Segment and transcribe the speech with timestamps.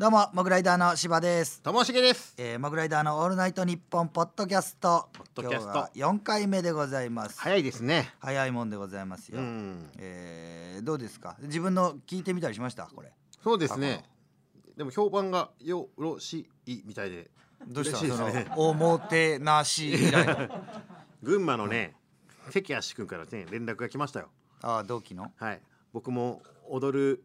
[0.00, 2.32] どうもモグライダーの柴です、ともしげです。
[2.38, 5.10] えー、モグライダーのオールナイトニッポンポッドキャスト。
[5.12, 5.64] ポッドキャスト。
[5.64, 7.38] 今日は4回目でございます。
[7.38, 8.08] 早いですね。
[8.18, 9.90] 早いもんでございますよ、うん。
[9.98, 11.36] えーどうですか？
[11.42, 12.84] 自分の聞いてみたりしました？
[12.84, 13.12] これ。
[13.44, 14.06] そうですね。
[14.74, 17.30] でも評判がよろしいみたいで。
[17.68, 18.46] どうした、しいですね。
[18.56, 20.48] のおもてなし以来の。
[21.22, 21.94] 群馬のね
[22.48, 24.30] 関足くんからね連絡が来ましたよ。
[24.62, 25.30] ああ同期の？
[25.36, 25.60] はい。
[25.92, 26.40] 僕も
[26.70, 27.22] 踊る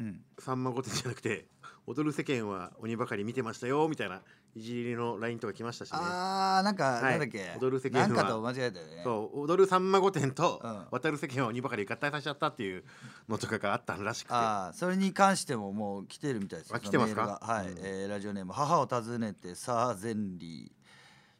[0.00, 0.24] うん。
[0.40, 1.46] さんま御殿じゃなくて
[1.86, 4.22] 踊る世間は鬼ばかり見てましたよみたいな
[4.56, 5.98] いじりの LINE とか来ましたしね。
[6.00, 7.02] あーなんか、はい。
[7.02, 7.56] なんだっけ？
[7.60, 8.08] 踊る世間は。
[8.08, 9.00] なんかと間違えたよね。
[9.04, 10.86] そう踊るさんま御殿とうん。
[10.92, 12.84] 渡る世間は鬼ばかり合体させちゃったっていう
[13.28, 14.34] のとかがあったらしくて。
[14.34, 17.22] ああそれに関してももう来てるみたいですあ来てますか？
[17.24, 17.54] メールが。
[17.54, 17.78] はい、うん。
[17.82, 20.83] えーラジオネーム母を訪ねてさあゼンリー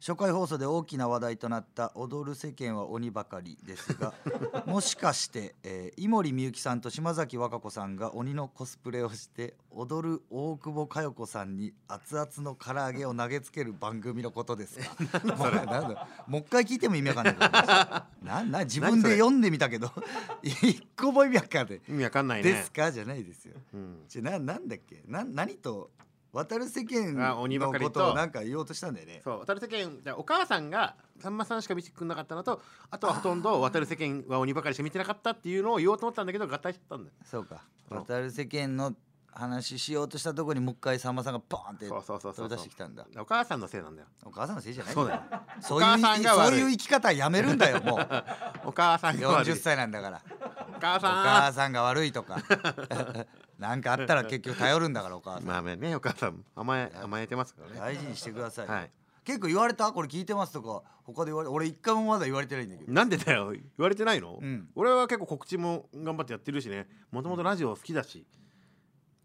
[0.07, 4.13] 初回放送で大きな話題となった「踊る世間は鬼ばかり」ですが
[4.67, 15.21] もしかして、えー井森美幸さんと島崎和歌子さんが鬼のコスプレをして踊る大久保佳代子さんに熱々の唐揚げを投げつける番組のことですか？
[15.37, 17.37] もう なんだもう一回聞いても意味わかんない
[18.23, 19.91] なんなん自分で読んでみたけど
[20.43, 21.81] 一個も意味わかんない。
[21.89, 22.53] 意味わかんないね。
[22.53, 22.93] ですか？
[22.93, 23.55] じゃないですよ。
[23.73, 24.05] うん。
[24.07, 25.03] じゃななんだっけ？
[25.07, 25.91] な何と
[26.35, 27.37] 渡る世間の
[27.73, 29.21] こととをなんか言おうとしたんだよね。
[29.23, 32.61] そう渡る世間じゃあお母さんがさんまさんしか見てくれなかったのと
[32.91, 37.15] あとはほとんど渡る世間は鬼ばかりしか見てなかったっていうのを言おうと思ったんだけど合体しちゃったんだよ。
[37.25, 37.63] そうか。
[37.89, 38.95] 渡る世間の
[39.31, 42.49] 話しようとしたところにもう一回さんまさんがポーンってそうそうそうそう。
[42.49, 43.07] 取り出してきたんだ。
[43.17, 44.09] お母さんのせいなんだよ。
[44.25, 45.23] お母さんのせいじゃないそうだよ。
[45.61, 48.09] そういうそういう生き方やめるんだよもう。
[48.67, 49.53] お母さんが悪い。
[49.53, 50.23] 40歳なんだから。
[50.77, 52.39] お母おさ母さんが悪いとか
[53.69, 55.45] なんかあったら結局頼るんだからお母さん。
[55.45, 57.79] んまあねお母さん甘え甘えてますからね。
[57.79, 58.73] 大事にしてくださいよ。
[58.73, 58.91] はい。
[59.25, 59.91] 結構言われた？
[59.91, 60.83] これ聞いてますとか？
[61.05, 62.93] 他で言われ俺一回もまだ言われてないんだけど。
[62.93, 63.53] なんでだよ。
[63.53, 64.69] 言われてないの、うん。
[64.75, 66.87] 俺は結構告知も頑張ってやってるしね。
[67.11, 68.27] もともとラジオ好きだし、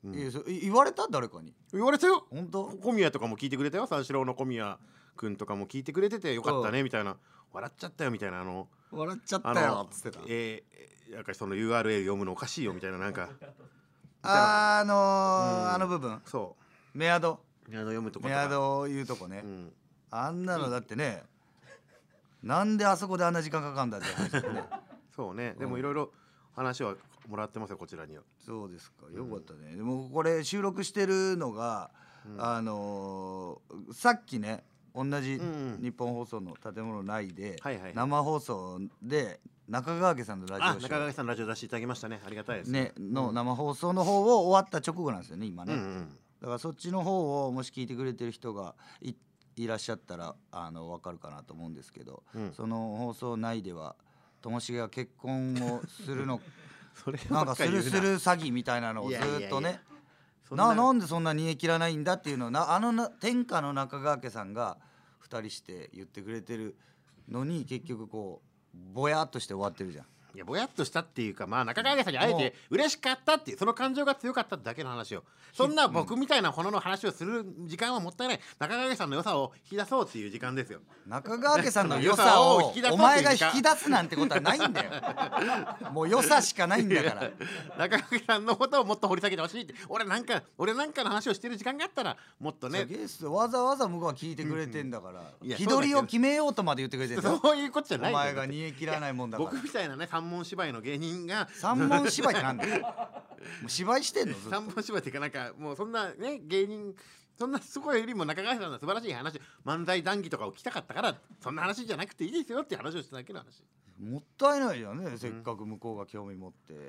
[0.06, 0.16] うん。
[0.16, 1.06] いやそい言われた？
[1.10, 1.54] 誰かに？
[1.74, 2.26] 言われたよ。
[2.30, 2.64] 本当？
[2.82, 3.88] 小宮とかも聞いてくれたよ。
[3.88, 4.80] 三四郎の小宮
[5.18, 7.18] くんとかも聞いてくれててよかったねみたいな。
[7.52, 8.40] 笑っちゃったよみたいな。
[8.40, 10.20] あの笑っちゃっあたよのっつってた。
[10.28, 13.28] えー、なんかその URL 読むのおかしいよみたいななんか
[14.22, 16.22] あのあの部分。
[16.26, 16.56] そ
[16.94, 17.40] メアド。
[17.70, 19.72] うあの読むとことメかアドを言うとこね、うん、
[20.10, 21.22] あんなのだってね
[22.42, 24.64] なんであそこであんな時間かかんだって話ね。
[25.16, 25.56] そうね。
[25.60, 25.72] でうん。
[25.72, 26.12] もいろいろ
[26.56, 26.96] 話は
[27.28, 28.24] もらってますよこちらには。
[28.40, 29.06] そうですか。
[29.14, 31.92] よかったね、でもこれ収録してるのが、
[32.26, 32.44] うん。
[32.44, 34.64] あのーさっきね
[34.96, 40.82] 同じうん日本放送の建物内で、はいはい生放送で中川家さんのラあジオショー。
[40.84, 42.20] 中川さんのラジオ出していただきましたね。
[42.26, 42.92] ありがたいですね。
[42.98, 43.36] のうん。
[43.36, 49.14] 生放送の方を終わった直後なんですよね今ね、うんうんだからそっちの方をもし聞いてくれてる人がい
[49.58, 52.54] いらっしゃったらあの分かるかなと思うんですけど、うん。
[52.54, 53.96] その放送内では
[54.42, 56.40] ともしげが結婚をするの
[56.96, 57.44] それな。
[57.44, 59.48] んかするする詐欺みたいなのをずいやいやいや。
[59.48, 59.99] ーっとねそん
[60.52, 64.78] ななんでそんな煮え切らないんだっていうのをなあのな天下の中川家さんが
[65.30, 66.76] 2人して言ってくれてる
[67.30, 68.42] のに結局こ
[68.74, 70.06] うぼやっとして終わってるじゃん。
[70.36, 75.24] いやぼやっとしたっていうかまあ中川家さんに会えて嬉しかったっていうその感情が強かっただけの話を。
[75.52, 78.40] そんな僕みたいなものの話をする時間はもったいない。
[78.60, 80.82] 中川家さんの良さを引き出そうっていう時間ですよ。
[81.08, 84.92] 中川家さんの良さをお前が引き出すなんてことはないんだよ。
[85.92, 87.32] もう良さしかないんだから。
[87.80, 89.74] 中川家さんのことをもっと掘り下げてほしいって。
[89.88, 92.86] 俺なんか俺なんかの話をしてる時間があったらもっとね。
[92.86, 99.50] ゲストわざわざ向こうは聞いてくれてんだから、いや日取りを決めようとまで言ってくれてるそういうことじゃないお前が煮え切らないもんだから。
[99.50, 101.48] 僕みたいなね三文芝居の芸人が。
[101.52, 102.82] 三文芝居ってなんだよ。
[103.62, 106.94] もう芝居してんの三本芝居っていうかなんかもうそんなね芸人
[107.38, 109.40] そんなすごいよりも中川さんの素晴らしい話。
[109.66, 113.64] 漫才談義とかを聞きたかったからそんな話じゃなくていいですよって話をしただけの話。
[114.00, 115.04] もったいないじゃん。
[115.04, 116.80] ね、せっかく向こうが興味持って、や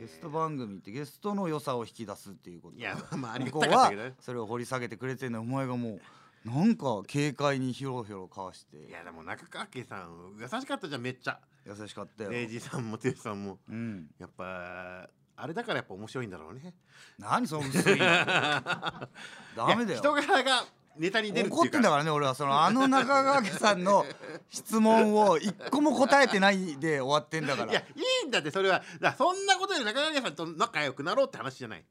[0.00, 4.14] ゲスト番組ってゲストの良さを引き出すっていうこといやまああり向こうはがたかったけどね。
[4.20, 6.00] それを掘り下げてくれてんのお前がもう
[6.48, 8.78] なんか軽快にひょろひょろかわして。
[8.78, 11.38] いやでも中川家さん優しかったじゃんめっちゃ。
[11.66, 13.58] 優しかったよ、レイジさんも剛さんも。
[13.68, 14.06] うん。
[14.18, 16.74] やっぱあれだからやっぱ面白いんだろうね。
[17.18, 17.98] 何その薄いの。
[19.56, 20.64] ダメだいや人よ柄が
[20.96, 21.98] ネタに出る怒ってんだか。
[21.98, 24.04] らね俺はそのあの中川家さんの
[24.48, 27.72] 質問を一個も答えてないで終わってんだから。
[27.72, 27.84] いやい
[28.24, 28.82] いんだってそれは。
[29.16, 31.84] そんなことで中川家さんと仲良くなろうって話じゃない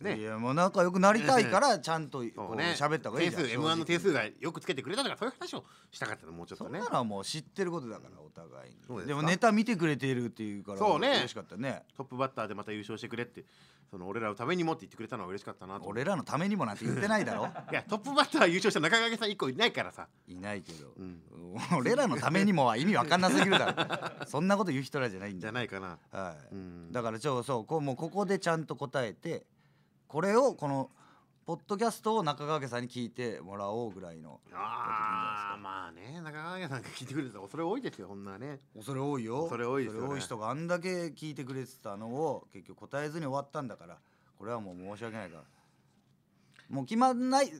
[0.00, 2.74] いねやもう仲良くなりたいからちゃんとこうね。
[2.76, 6.78] 喋った方がいいじゃん定数 M1 の定数がよくつけてくれたとかそういう話をしたかったのもうちょっとね。
[6.78, 9.06] そんなのはもう知ってることだからお互いに。
[9.06, 11.08] でもネタ見てくれているっていうからそうね。
[11.08, 11.82] 嬉しかったね。
[11.96, 13.44] トップバッターでまた優勝してくれって
[13.90, 15.88] その俺らのためにもって言ってくれたのは嬉しかったなと。
[15.88, 17.48] 俺らのためにもなんて言ってないだろ。
[17.72, 21.22] いやトップバッター優勝した中川家さん一個いないからさいないけど、うん。
[21.78, 23.72] 俺らのためにもは意味わかんなすぎるだ
[24.20, 24.26] ろ。
[24.28, 25.50] そんなこと言う人らじゃないんじだよ。
[25.50, 25.98] ゃないかな。
[26.12, 26.92] はい、うん。
[26.92, 29.46] だからちょそうこうもうここでちゃんと答えて
[30.08, 30.90] これをこの
[31.44, 38.60] ポッドキャストを中川家さんに聞いてもらおうぐらいのああまあね中川家さんが聞いてくれてた恐れ多いですよこんなね。
[38.74, 39.42] 恐れ多いよ。
[39.42, 39.90] 恐れ多いね。
[39.90, 43.98] 多い人があんだけ聞いてくれてたのを結局答えずに終わったんだから
[44.38, 45.42] これはもう申し訳ないから。
[46.70, 47.52] もう決まんない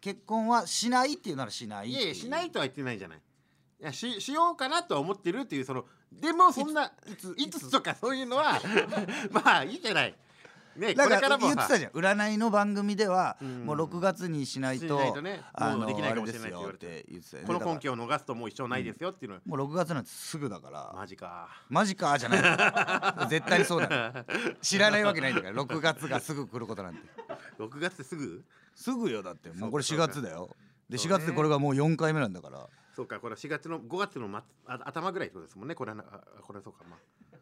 [0.00, 3.18] 結婚はしないっていうならしないいやいやしないとは言ってないじゃない。
[3.18, 8.60] いやししようかなとは思ってるっていうそのでもそんないついつとかそういうのは
[9.30, 10.14] まあいいじゃない
[10.76, 11.92] ねこだから言ってたじゃん。
[11.92, 13.64] 占いの番組ではうん。
[13.66, 15.00] もう6月にしないと
[15.54, 20.92] あのできないかもしれないって言って言ってたよねこの根拠を逃すともう一生ないですよっていうのは、もう6月なんてすぐだから。
[20.94, 21.48] マジか。
[21.68, 23.28] マジかじゃない。
[23.30, 24.24] 絶対にそうだよ
[24.60, 27.00] 知らないわけないんだから6月がすぐ来ることなんて。
[27.58, 28.44] 6月ってすぐ？
[28.74, 29.50] すぐよだって。
[29.50, 30.08] もうこれ4そうか。
[30.08, 30.50] 月だよ。
[30.88, 31.18] で4そうね。
[31.18, 32.66] 月でこれがもう4回目なんだから。
[32.94, 35.74] そうかこれは4月の5月の、ま、あ頭ぐらいってことですもんね。
[35.74, 36.02] これは
[36.42, 37.35] これはそうかまあ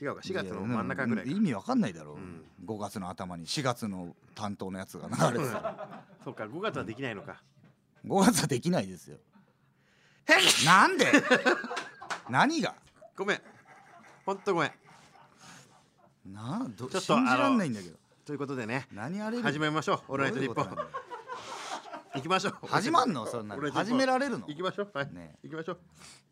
[0.00, 2.42] 違うか4月の真ん中ぐらい意味わかんないだろ、ん。
[2.64, 7.42] 5月の頭に4月の担当のやつが流れてた そうか5月はできないのか。
[8.06, 9.18] 5月はできないですよ。
[10.64, 11.06] なんで？
[12.30, 12.74] 何が？
[13.16, 13.42] ごめん。
[14.24, 14.72] ほんとごめん。
[16.32, 17.98] などちょっと信じらんないんだけど。
[18.24, 18.86] ということでね。
[18.92, 20.12] 何あれ始めましょう。
[20.12, 20.76] オールナイトニッポン。
[22.14, 22.66] 行きましょう。
[22.66, 23.26] 始まんの？
[23.26, 24.46] そんな始められるの？
[24.46, 24.90] 行きましょう。
[24.94, 25.80] はい、ね行きましょう。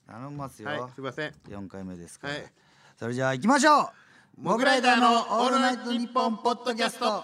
[0.06, 1.34] 頼みますよ、はいすいません。
[1.48, 2.52] 4回目ですから、はい
[2.98, 3.88] それじゃあ行きましょう。
[4.42, 7.22] モグライダーのオールナイトニッポンポッドキャスト。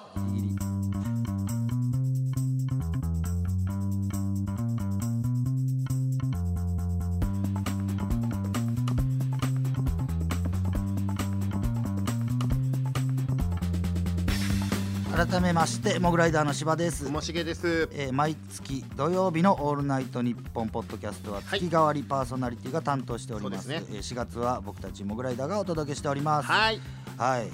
[15.15, 17.05] 改めましてモグライダーの柴です。
[17.05, 17.89] ともしげです。
[17.93, 23.97] えー毎月土曜日の「オールナイトニッポン」ポッドキャストは月替わりパーソナリティが担当しております,、そうですね。
[23.97, 26.49] えー4月は僕たちモグライダーがお届けしております。
[26.49, 26.81] はい。
[27.17, 27.47] はい。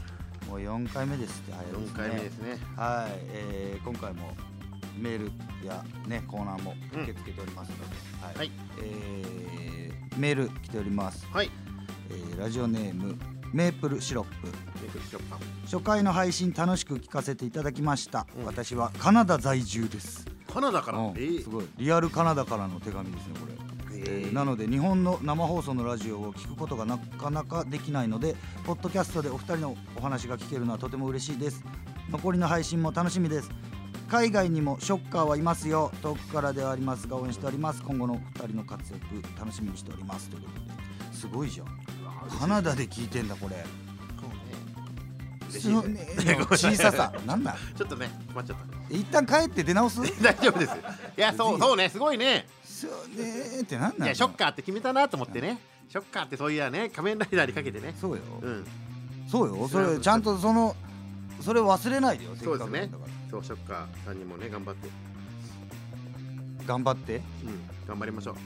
[0.48, 1.86] もう4回目ですって早いですね。
[1.92, 2.58] 4回目ですね。
[2.76, 4.34] はい、えー今回も
[4.98, 5.32] メール
[5.66, 7.82] やねコーナーも受け付けておりますので、
[8.22, 8.36] はい。
[8.38, 8.50] はい。
[8.82, 11.50] えーメール来ております、はい。
[12.08, 13.18] えーラジオネーム
[13.52, 14.48] メープルシロップ。
[15.64, 18.44] 初回の配信楽しく聞かせていただきました、うん。
[18.44, 20.26] 私はカナダ在住です。
[20.52, 20.98] カナダから？
[20.98, 21.10] うん。
[21.10, 21.42] えー。
[21.42, 21.66] すごい。
[21.78, 31.64] リアルカナダからの手紙ですねこれ、ええーーなので日本の生放送のラジオを聞くことがなかなかできないのでポッドキャストでお二人のお話が聞けるのはとても嬉しいです。
[32.08, 33.50] 残りの配信も楽しみです。
[34.08, 35.92] 海外にもショッカーはいますよ。
[36.02, 37.82] 遠くからではありますが応援しております。
[37.82, 39.04] 今後の二人の活躍
[39.38, 40.28] 楽しみにしております。
[40.30, 41.16] ということで。
[41.16, 41.66] すごいじゃん
[42.38, 43.64] カナダで聞いてんだこれ。
[45.50, 46.06] そうね。
[46.16, 47.12] の小ささ。
[47.26, 47.56] なんだ？
[47.76, 48.56] ちょっとね困っちゃっ
[48.88, 50.00] 一旦帰って出直す？
[50.22, 50.72] た 大丈夫です。
[51.16, 52.46] いやそうそうねすごいね。
[52.64, 52.90] そう
[53.20, 55.58] ねーってなんなんいやショッカーって決めたなと思ってね。
[55.88, 57.94] ショッカーってそういやね仮面ライダーにかけてね。
[58.00, 58.66] そうよ、うん。
[59.28, 59.68] そうよ。
[59.68, 60.76] それちゃんとその
[61.40, 62.90] それ忘れないでよそうですね。
[63.30, 64.88] そうショッカーさんにもね頑張って。
[66.66, 67.16] 頑張って？
[67.16, 67.22] うん
[67.88, 68.36] 頑張りましょう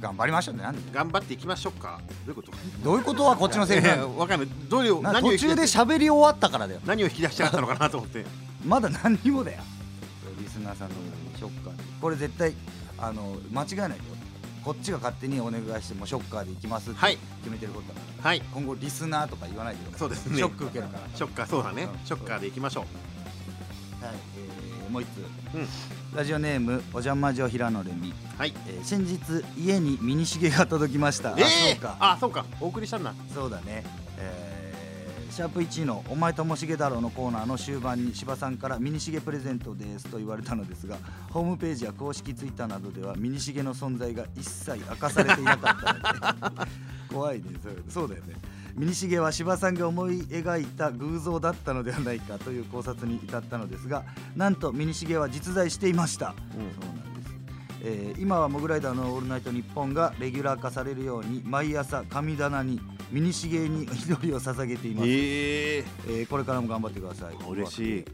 [0.00, 0.62] 頑張りましょうね。
[0.62, 0.92] なんで？
[0.92, 2.00] 頑張っていきましょうか。
[2.26, 2.52] どういうこと
[2.82, 4.48] どういうことはこっちのセリフいなのやわかんない。
[4.68, 6.80] どういうな何を途中で喋り終わったからだよ。
[6.86, 8.24] 何を引き出したかったのかなと思って。
[8.64, 9.62] まだ何にもだよ。
[10.40, 10.94] リスナーさんの
[11.36, 12.54] ショッカーでこれ絶対
[12.98, 13.96] あの間違いないよ。
[14.64, 17.16] こっちが勝手にお願いしてもショッカーで行きますってはい。
[17.42, 18.42] 決めてることだから、はい。
[18.52, 19.98] 今後リスナーとか言わないでください。
[20.00, 20.36] そうですね。
[20.36, 21.16] ショック受けるから。
[21.16, 21.84] ショッカーそうだね。
[21.84, 22.06] うん。
[22.06, 22.88] ショッカーでいきましょはい、
[24.36, 28.54] えーもう一つラジオネームおじゃまじょ平野レミ、はい。
[28.66, 29.20] えー先日
[29.58, 31.96] 家にミニシゲが届きました、あえそうえか。
[32.00, 32.46] あそうか。
[32.60, 33.14] お送りしたんだ。
[33.34, 33.84] そうだね、
[34.18, 34.58] えー
[35.38, 40.96] シャープ1の「お前ともしげだろ」のコーナーの終盤に柴さんから「ミニシゲプレゼントです」と言われたのですが
[41.30, 46.70] ホームページや公式ツイッターなどではミニシゲの存在が一切明かされていなかったので
[47.14, 47.44] 怖いね。
[47.88, 48.34] そうだよね
[48.78, 54.04] ミニシゲは柴さんが思い描いた偶像だったのではないかという考察に至ったのですが
[54.36, 57.34] なんとミニシゲは実在していました、そうなんです。
[57.82, 62.80] えー今はモグライダーの「オールナイトニッポン」がレギュラー化されるように毎朝神棚に
[63.10, 67.50] ミニシゲに祈りを捧げています、えええーこれからも頑張ってください。
[67.50, 68.04] 嬉しい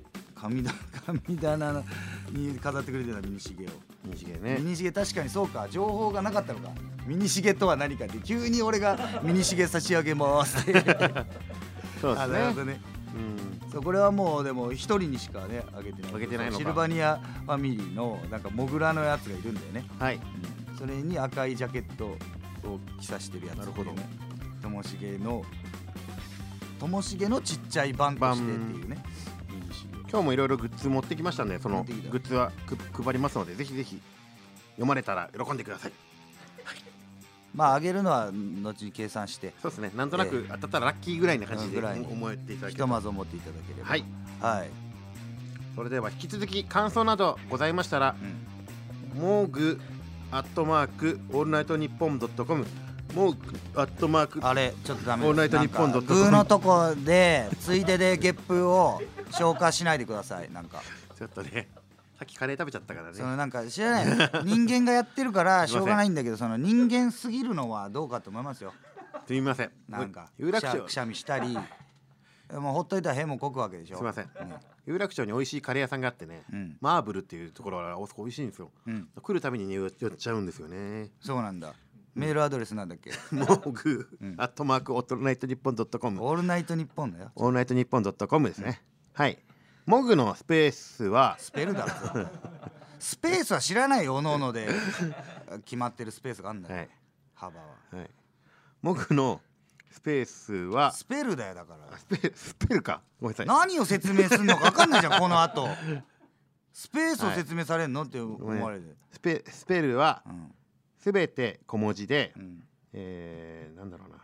[0.45, 0.75] 神棚
[1.25, 1.85] 神棚
[2.33, 3.71] に飾ってくれてたミニシゲを、
[4.05, 4.59] 西毛ね。
[4.59, 5.67] ミニシゲ確かにそうか。
[5.71, 6.71] 情報がなかったのか。
[7.07, 10.81] ミニシゲとは何かって急に俺がミニシゲ差し上げますって。
[12.01, 12.39] そうであすね。
[12.39, 12.81] なるほどね。
[13.65, 13.71] うん。
[13.71, 16.15] そうこれはもうでも一人にしかねあげてない。
[16.15, 16.59] あげてないのか。
[16.59, 19.87] シルバニアファミリーのなんかモグラのやつがいるんだよね。
[19.99, 20.17] はい。
[20.17, 20.79] うん。
[20.79, 22.19] それに赤いジャケットを
[23.01, 23.93] 着さしてるやつなるほど。
[23.93, 24.07] ね
[24.61, 25.43] ともしげの
[26.79, 28.97] ともしげのちっちゃい版としてっていうね。
[28.97, 29.14] ミニシゲ
[30.15, 32.53] 今日もいろいろグッズ持ってきましたんでそのグッズは
[32.93, 34.01] く配りますのでぜひぜひ
[34.77, 35.93] 読まれたら喜んでください。
[37.53, 38.31] まああげるのは
[38.63, 39.53] 後に計算して。
[39.61, 39.91] そうですね。
[39.97, 42.87] なんとなく当たったらラッキーぐらいな感じでうんぐらいに思えていただければ。
[42.87, 43.89] とまず思っていただければ。
[43.89, 44.05] はい。
[44.41, 44.71] はい。
[45.75, 48.15] それでは引き続き感想などございましたら
[49.17, 49.21] うん。
[49.21, 49.81] モーグ
[50.31, 52.65] アットマークオールナイトニッポンドットコム。
[53.17, 59.01] モーグアットマークあれちょっとダメオールナイトニッポンなんか .com グーのとこでついででゲップを
[59.31, 60.83] 消化しないでくださいなんか。
[61.19, 61.69] ちょっとね
[62.19, 63.15] さっきカレー食べちゃったからね。
[63.15, 64.31] そのなんか知らない。
[64.45, 68.73] 人間がやってるから しょうがないんだけどその人間すぎるのはどうかと思いますよ。
[69.27, 69.71] すみません。
[69.89, 70.83] なんか有楽町。
[70.85, 71.57] くしゃみしたり
[72.53, 73.97] もうほっといたら屁もこくわけでしょ。
[73.97, 74.25] すいません。
[74.27, 76.77] ね有楽町に美味しいカレー屋さんがあってね、うん。
[76.81, 78.71] マーブルっていうところはおそこ美味しいんですよ。
[78.87, 79.09] うん。
[79.21, 81.11] 来るたびにね寄っちゃうんですよね。
[81.21, 81.75] そうなんだ。
[82.15, 83.11] メールアドレスなんだっけ？
[83.33, 84.35] モーグうん。
[84.37, 86.23] アットマークオールナイトニッポンドットコム。
[86.23, 87.33] オールナイトニッポンだよ。
[87.35, 88.83] オールナイトニッポンドットコムですね、
[89.15, 89.39] はい。
[89.87, 91.87] モグのスペースはスペルだ
[92.99, 94.69] スペースは知らないよおのおので。
[95.65, 96.89] 決まってるスペースがあるんだよ、はい。
[97.35, 97.67] 幅は。
[97.93, 98.11] はい。
[98.83, 99.41] モグの
[99.93, 101.97] スペースはスペルだよだから。
[101.97, 103.03] スペスペルか。
[103.21, 103.47] ごめんなさい。
[103.47, 105.69] 何を説明するのか分かんないじゃん この後。
[106.73, 110.53] スペースを説明されんのって思われる、スペスペルはうん。
[110.99, 112.65] すべて小文字で、うん。
[112.93, 114.17] えー、なんだろうな。
[114.17, 114.24] うん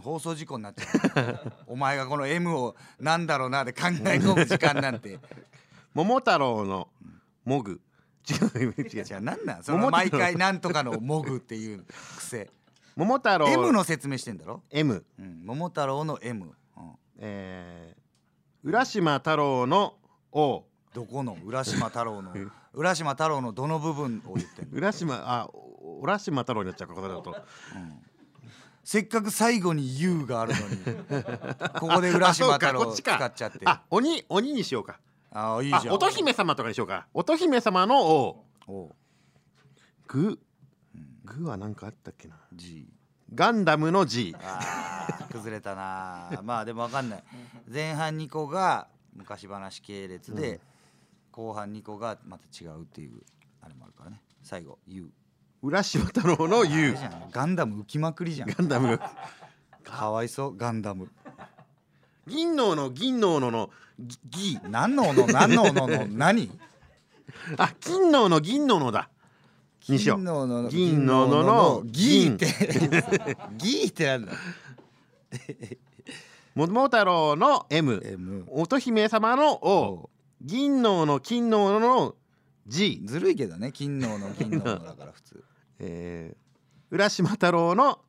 [0.00, 5.18] 放送事故になっちゃうお前がこの M をなんだろうなで考え込む時間なんて。
[5.94, 6.88] 桃太郎の
[7.44, 7.80] モグ。
[8.28, 9.04] 違う違う違う。
[9.04, 11.84] じゃあなんその毎回なんとかのモグっていう
[12.16, 12.50] 癖。
[12.94, 13.48] 桃太郎。
[13.48, 16.44] M の説明してんだろ、M うん、桃太郎の M、
[16.76, 19.94] うん、えー、浦島太郎の
[20.30, 22.32] O どこの浦島太郎の？
[22.74, 27.30] 浦島太郎のどの部分を言ってんの、浦島あお浦島太郎になっちゃうかこれだと。
[27.30, 28.07] うん
[28.88, 30.76] せっかく最後に U があるのに。
[31.78, 33.60] ここで浦島太郎使っちゃって。
[33.66, 34.98] あ鬼鬼にしようか。
[35.30, 35.88] ああいいじゃん。
[35.90, 37.06] あ乙姫様とかにしようか。
[37.12, 38.94] 乙姫様の O おう
[40.06, 40.40] グ
[41.22, 42.36] グは何かあったっけな。
[42.54, 42.88] G
[43.34, 44.34] ガンダムの G
[45.32, 46.40] 崩れたな。
[46.42, 47.24] まあでも分かんない。
[47.70, 50.62] 前半2個が昔話系列で、
[51.30, 53.20] 後半2個がまた違うっていう
[53.60, 54.22] あれもあるからね。
[54.42, 55.12] 最後 U
[55.62, 56.94] 浦島太郎の U
[57.32, 58.48] ガンダム浮きまくりじゃん。
[58.48, 59.00] ガンダム
[59.82, 61.08] かわいそうガンダム。
[62.26, 66.50] 銀のの銀のののギギ何のの何ののの何？
[67.56, 69.08] あ金のの銀ののだ。
[69.88, 70.18] にしよう。
[70.18, 72.46] 銀のの銀のののギーって。
[73.58, 74.32] ギーってなんだ
[76.54, 80.10] 桃太郎の M M 乙姫様の O
[80.40, 82.14] 銀のの金のの
[82.68, 85.44] G ずるいけどね金のの金ののだから普通。
[85.80, 88.00] えー、浦島太郎の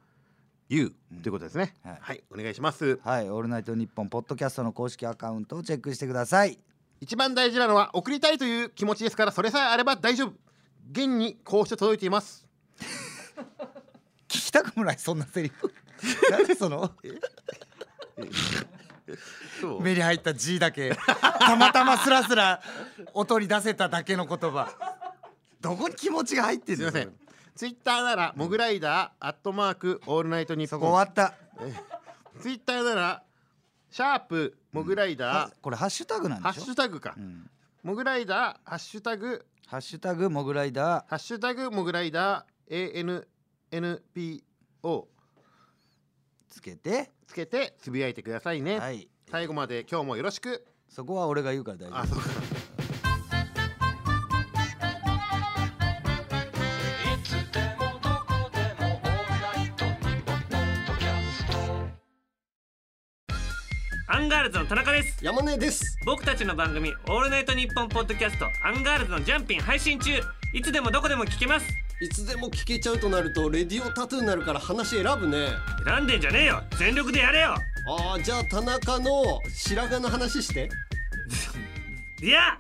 [0.68, 1.98] U ということですね、はい。
[2.02, 3.00] はいお願いします。
[3.04, 6.60] はい「オールナイトニッポン」ポッドキャストの公式アカウントをチェックしてください。
[7.02, 10.34] 一番大事なのは送りたいという気持ちですからそれさえあれば大丈夫。
[10.92, 12.46] 現にこうして届いています。
[14.28, 15.72] 聞きたくもないそんなセリフ。
[16.30, 16.92] なんでその？
[19.82, 20.96] 目に入った 字だけ。
[21.40, 22.62] たまたまスラスラ
[23.14, 24.70] 音に出せただけの言葉。
[25.62, 26.90] どこに気持ちが入ってんの？
[26.90, 27.14] すいません。
[27.56, 30.90] ツイッターならモグライダーアットマークオールナイトニッそポン。
[30.90, 31.34] こ終わった。
[32.42, 33.24] ツイッターなら
[33.92, 36.66] シャープモグライダー、これハッシュタグなんハッでしょ？
[36.68, 37.50] シュタグか、うん。
[37.84, 39.46] モグライダーハッシュタグ。
[39.68, 41.04] ハッシュタグモグライダー。
[41.10, 43.20] ハッシュタグモグライダー
[43.72, 45.06] ANNPO
[46.50, 47.12] つけて。
[47.28, 49.08] つけてつぶやいてくださいね、はい。
[49.30, 50.66] 最後まで今日もよろしく。
[50.90, 51.98] そこは俺が言うから大丈夫。
[52.00, 52.26] あそうか。
[64.12, 65.24] アンガールズの田中です。
[65.24, 65.98] 山根です。
[66.06, 70.20] 僕たちの番組「オールナイトニッポン」ポッドキャスト「アンガールズのジャンピン」配信中。
[70.52, 71.68] いつでもどこでも聞けます
[72.02, 75.50] いつでも聞けちゃうとなるとレディオタトゥーになるから話選ぶね。
[75.86, 76.64] 選んでんじゃねえよ。
[76.78, 77.56] 全力でやれよ。
[77.90, 80.70] あーじゃあ田中の白髪の話して。
[82.24, 82.58] いや。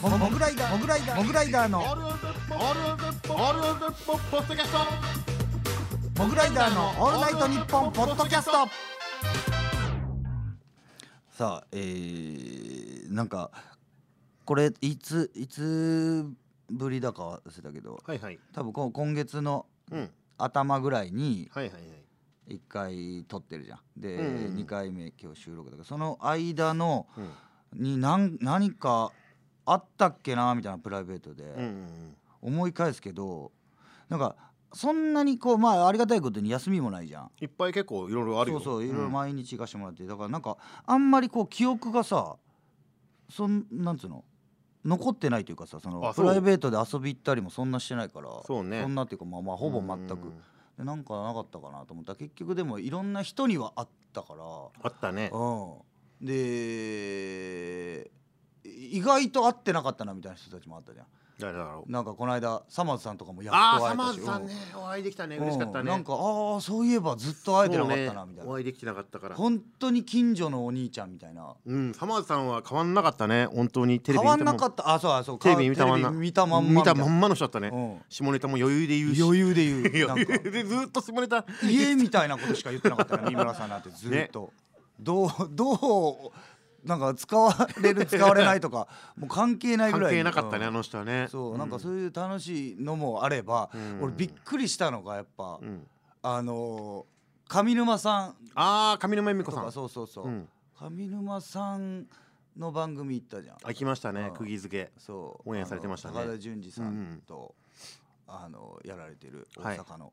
[0.00, 8.52] モモグライダーモグライダーモグライダーのオールオールオールポッドキャストモグライダーのオールナイトニッポンポッドキャスト。
[11.36, 13.50] さあえー、なんか
[14.46, 16.24] これいついつ
[16.70, 18.38] ぶりだか忘れたけどはいはい。
[18.54, 20.10] 多分こ今月のうん。
[20.38, 21.78] 頭ぐらいにはいはいは
[22.48, 22.54] い。
[22.54, 23.80] 1回撮ってるじゃん。
[24.00, 24.56] で、うんうんうん。
[24.56, 27.82] 2回目今日収録だからその間のうん。
[27.82, 29.12] に何何か
[29.66, 33.50] あったっけなみたいなプライベートで、うんうん思い返すけど
[34.08, 34.36] なんか
[34.72, 37.30] そんなにこうまあありがたいことに休みもないじゃん。
[37.40, 38.60] いっぱい結構いろいろあるよ。
[38.60, 39.12] そうそういろいろん。
[39.12, 42.36] 毎日行かしてもらって、だからなんかあんまりこう記憶がさ
[43.28, 44.22] そんなんつうの？
[44.86, 48.84] 残ってないというかさそのプライベートで遊び行ったりもそんなしてないからそうね。
[48.84, 50.32] んなっていうかまあまあほぼ全くうん
[50.78, 52.12] でなんかなかったかなと思った。
[52.12, 54.44] ら結局でもいろんな人にはあったから。
[54.44, 55.30] あったね。
[55.32, 55.38] う
[56.22, 56.26] ん。
[56.26, 58.10] で
[58.64, 61.06] 意外と会ってなかったなみたいな人たちもあったじゃん
[61.38, 61.90] 誰だろう。
[61.90, 63.96] なんかこの間さまぁずさんとかもやああと会えたし。
[63.96, 64.54] マーズさんね。
[64.74, 65.36] お会いできたね。
[65.36, 65.80] 嬉しかったね。
[65.82, 65.86] うん。
[65.88, 68.32] なんかああそういえばずっと会えてなかったなそうね。
[68.32, 69.36] みたいな、お会いできてなかったから。
[69.36, 71.54] 本当に近所のお兄ちゃんみたいな。
[71.66, 73.46] うんサマーズさんは変わんなかったね。
[73.46, 74.94] 本当にテレ変ビ見たまわんなかった。
[74.94, 75.38] あそうあそう。
[75.38, 76.08] テレビ見たまんな。
[76.08, 77.68] テレビ見たまんま見たまんまの人だったね。
[77.68, 78.00] うん。
[78.08, 79.22] 下ネタも余裕で言うし。
[79.22, 80.06] 余裕で言う。
[80.08, 80.32] なん余か。
[80.42, 81.44] 裕でずっと下ネタ。
[81.62, 84.52] 家みたいなことしか言ってなかったね三村さんなんてずっと、
[84.98, 85.76] どうどう
[86.86, 91.26] なんか使われる 使われないとかもう関係ないぐ関らい係なかったねうんあの人はね。
[91.28, 94.02] そうなんかそういう楽しいのもあれば、うん。
[94.02, 95.86] 俺びっくりしたのがやっぱ、うん。
[96.22, 97.16] あのー
[97.48, 98.36] 上沼さん。
[98.56, 99.70] ああ上沼恵美子さん。
[99.70, 100.48] そうそうそう、うん。
[100.74, 102.06] 上沼さん
[102.56, 103.56] の番組行ったじゃん。
[103.62, 104.34] あ来ましたねうん。
[104.34, 104.92] 釘付け。
[104.98, 105.50] そう。
[105.50, 106.14] 応援されてましたね。
[106.16, 107.54] 高田純次さんと、
[108.26, 109.78] あのやられてるはい。
[109.78, 110.12] 大阪の、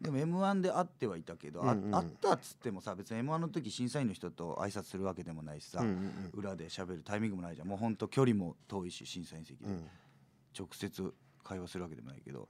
[0.00, 1.90] でも m 1で会ってはいたけど、あうんうん。
[1.90, 7.68] 会ったっつってもさ別に m 1の時審査員の人と挨拶するわけでもないしさ、うんうん裏で喋るタイミングもないじゃん。
[7.68, 9.84] もうほんと距離も遠いし審査員席で、うん。
[10.58, 11.14] 直接
[11.44, 12.48] 会話するわけでもないけど、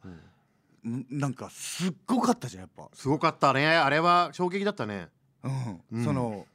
[0.84, 1.00] うん。
[1.00, 3.66] んなんかすっごかったじゃんやっぱ、すごかったね。
[3.66, 5.08] あれは衝撃だったね。
[5.42, 5.82] うん。
[5.92, 6.04] うん。
[6.04, 6.46] その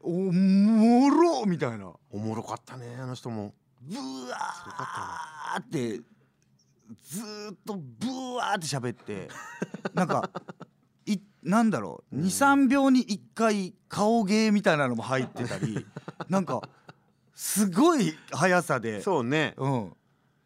[0.00, 1.92] おもろみたいな。
[2.10, 3.54] おもろかったねあの人も。
[3.80, 6.00] ブワかーって
[7.04, 9.28] ずーっとブワーって喋って
[9.94, 10.30] なんか
[11.06, 12.24] いなんだろううん。
[12.24, 15.86] 23秒に1回顔芸みたいなのも入ってたり
[16.28, 16.60] なんか
[17.34, 19.54] すごい速さでそうね。
[19.56, 19.92] うん、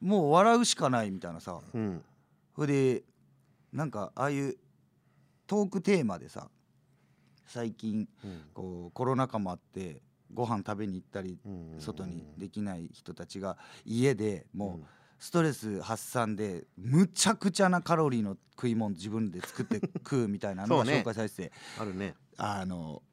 [0.00, 1.58] もう笑うしかないみたいなさ。
[1.74, 2.02] うん。
[2.54, 3.02] それで
[3.72, 4.56] なんかああいう
[5.46, 6.48] トークテーマでさ
[7.46, 8.40] 最近うん。
[8.54, 10.00] こうコロナ禍もあって
[10.32, 11.80] ご飯食べに行ったりうん。
[11.80, 14.80] 外にできない人たちが家でもうん。
[14.82, 14.84] う
[15.22, 22.16] ストレス発散でむちゃくちゃなカロリーの食い物自分で作って食うみたいなのが紹介されてて、あるね。
[22.36, 23.04] あの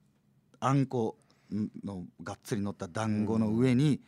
[0.59, 1.17] あんこ
[1.85, 4.01] のがっつり乗った団子の上に、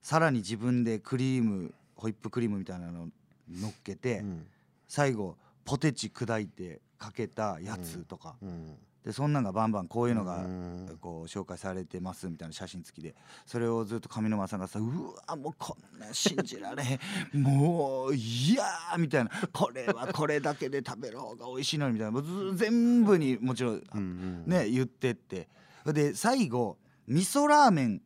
[0.00, 3.08] さらに自分でクリームホイップクリームみたいなの
[3.50, 4.46] 乗っけて、うん。
[4.86, 8.76] 最後ポテチ砕いてかけたやつとか、うん
[9.08, 13.14] でそんなんがバンバンこういうのがうんこう紹介されてますみたいな写真付きで。
[13.46, 14.84] それをずっと上沼さんがさ「う
[15.26, 17.00] わもうこんな信じられへん。
[17.42, 22.10] もういやー」みたいな「これはこれだけで食べる方が美味しいのに」みたいな。
[22.10, 25.48] もうず全部にもちろんね言ってって。
[25.86, 28.02] で最後味噌ラーメン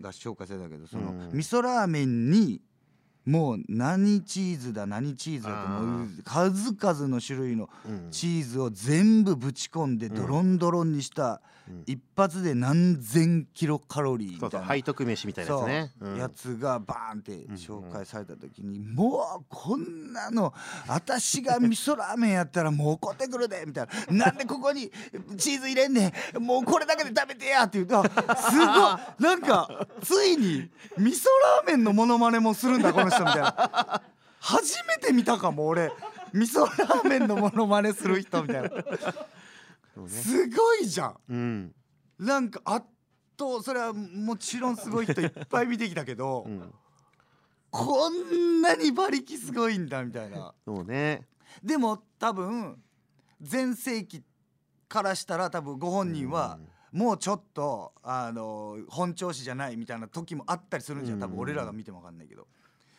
[0.00, 1.30] が紹介されたけどそのうん。
[1.32, 2.62] 味噌ラーメンに
[3.26, 8.10] もう何チーズだ何チーズだってもう数々の種類のうん。
[8.10, 11.38] チーズを全部ぶち込んでんドロンドロンにしたうん
[11.86, 15.92] 一発で何千キロカロリーみたいうな背徳飯みたいなやつね。
[16.18, 20.52] やつがバーンってん紹介された時に、もうこんなの
[20.86, 24.26] 私が味噌ラーメンやったらもう怒ってくるでみたいな。
[24.26, 24.90] なんでここに
[25.36, 28.02] チーズ入れんねんもうこれだけで食べてやって言うと
[28.38, 28.68] すごい
[29.18, 31.24] なんかついに味噌
[31.58, 34.02] ラーメンのモノマネもするんだこの人みたいな。
[34.40, 35.90] 初めて見たかも俺。
[36.32, 38.70] 味噌ラーメンのモノマネする人みたいな
[40.02, 40.08] ね。
[40.08, 41.16] すごいじゃん。
[41.28, 41.74] うん。
[42.18, 42.86] なんかあっ
[43.36, 46.74] とそれはもちろんすごい人いっぱい見てきたけど、 うん。
[47.70, 50.54] こんなに馬力すごいんだみたいな。
[50.64, 51.26] そうね。
[51.62, 52.82] でも多分
[53.40, 54.22] 全盛期
[54.88, 56.58] からしたら多分ご本人は
[56.92, 61.20] もうちょっとあの本調子じゃないみたいな時もあったりするんじゃん。
[61.20, 62.46] 多分俺らが見ても分かんないけど。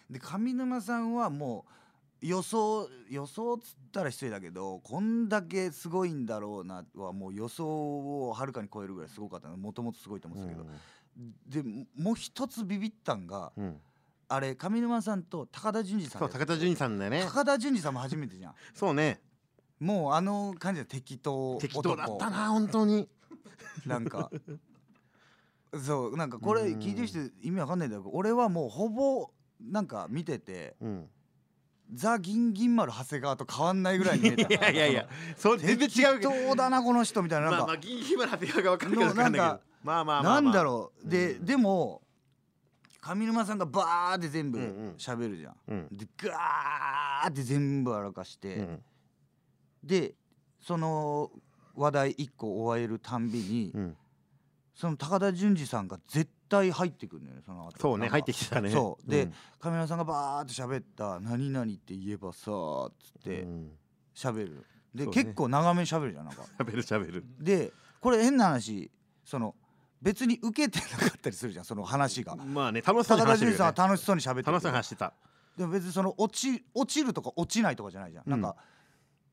[0.10, 1.72] で上沼さんはもう
[2.21, 9.58] 予想予想っつったら失礼だけどこんだけすごいんだろうなはもう予想をはるかに超えるぐらいすごかったの。
[9.58, 13.63] もともとすごいと思うんですけど、でもう一つビビったんがうん。
[13.65, 13.82] うん
[14.30, 17.23] あれ上沼さんと高田純次さんそう高田純次さんだよね。
[17.23, 18.56] 高田純次さんも初めてじゃん。
[18.73, 19.21] そうね。
[19.80, 23.08] もうあの感じで適当適当だった男な本当に。
[23.86, 24.30] なんか。
[25.82, 26.80] そうなんかこれうん。
[26.82, 29.30] 聞いてる人意味わかんないんだけど俺はもうほぼ
[29.62, 31.10] なんか見ててうん
[31.93, 36.32] ザ・ギンギン丸長谷川と変わんないぐらいに見えたいやいやいやそう全然違うけど。
[36.32, 37.50] 適当だなこの人みたいな。
[37.50, 40.41] なんかまあまあ銀姫の長谷川が分かんないけどのなんかまあまあまあ。
[40.41, 41.10] なんだろう。
[41.10, 41.45] でうん。
[41.45, 42.02] でも
[43.02, 44.95] 上沼さんがバーって全部うんうん。
[44.97, 45.56] 喋るじゃん。
[45.67, 45.88] うん。
[45.91, 48.84] でガーって全部荒かして、うん。
[49.84, 50.15] で
[50.60, 51.32] その
[51.76, 53.97] 話題1個終えるたんびに、うん。
[54.76, 57.80] その高田純次さんが絶対入ってくるのよねその後。
[57.80, 58.70] そうね入ってきてたね。
[58.70, 59.10] そう。
[59.10, 59.34] で、うん。
[59.60, 62.52] 上村さんがバーって喋った「何々って言えばさ」
[62.90, 63.72] っつってうん。
[64.16, 64.66] 喋る。
[64.94, 65.24] で、そうね。
[65.24, 66.44] 結構長めに喋るじゃんなんか。
[66.60, 67.26] 喋る喋る。
[67.40, 68.92] でこれ変な話
[69.26, 69.56] その
[70.02, 72.36] 別に受けてなかったりするじゃんその話が。
[72.36, 73.82] まあね楽しそうに高田純次さん話してるよね。
[73.82, 75.14] は楽しそうに喋ってる楽しそうに話してた。
[75.58, 78.56] でも別にその落ち落ちるとか落ちないとかじゃないじゃん、なんか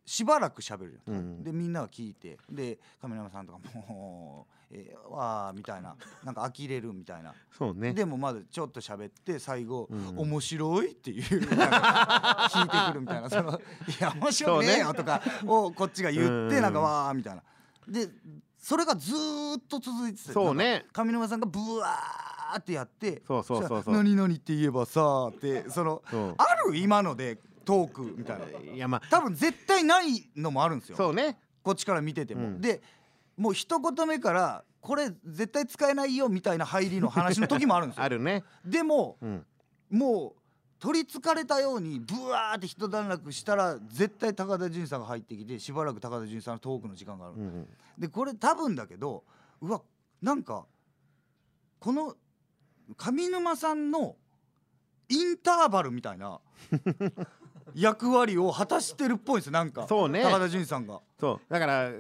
[0.07, 1.43] しばらく喋るじゃん、うん。
[1.43, 7.93] でみんなが聞いてで亀山さんとかもう「ええわ」みたいななんか呆れるみたいな、そうね。
[7.95, 10.19] でもまだちょっと喋って最後「うん。
[10.19, 13.31] 面白い」っていう聞いてくるみたいな。
[13.31, 13.63] その「い
[14.01, 16.63] や面白いねよ」とかをこっちが言ってうん。
[16.63, 17.43] なんか「わー」みたいな。
[17.89, 18.09] で
[18.59, 20.87] それがずーっと続いててそうね。
[20.93, 26.03] 上沼さんがブワーってやってそうそうそう何々って言えばさってその
[26.39, 28.73] ある今のでトークみたいな。
[28.75, 29.03] いやまあ。
[29.11, 30.97] 多分絶対ないのもあるんですよ。
[30.97, 31.39] そうね。
[31.63, 32.61] こっちから見てても、うん。
[32.61, 32.83] で
[33.37, 38.05] もう一言目からこれ絶対使えないよみたいな入りの話の時もあるんですよ。
[38.05, 38.45] あるね。
[38.65, 39.47] でもうん。
[39.91, 40.45] もう
[40.79, 47.69] 取りつかれたようにブワーって一段落したら絶対高田純次さんが入ってきてしばらく高田純次さんのトークの時間がある、うん。
[47.99, 49.25] でこれ多分だけど
[49.61, 49.83] うわ
[50.21, 50.67] なんか
[51.79, 52.17] この
[52.97, 54.17] 上沼さんの
[55.09, 56.41] インターバルみたいな
[57.75, 59.87] 役割を果たしてるっぽいんですよなんか。
[59.89, 60.23] そうね。
[60.23, 61.01] 高田純次さんが。
[61.21, 61.53] そう。
[61.53, 61.91] だから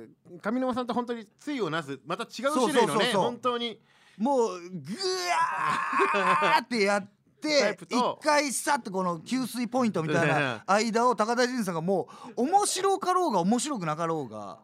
[0.42, 3.80] 上沼さんと本当に対をなすまた違う種類のねそうそうそう本当に。
[4.16, 4.94] もうグ
[5.30, 7.10] ワーってやっ
[7.40, 14.60] て一回さっとこの給水ポイントみたいな間を高田純次さんがもう面白かろうが面白くなかろうが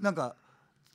[0.00, 0.34] なんか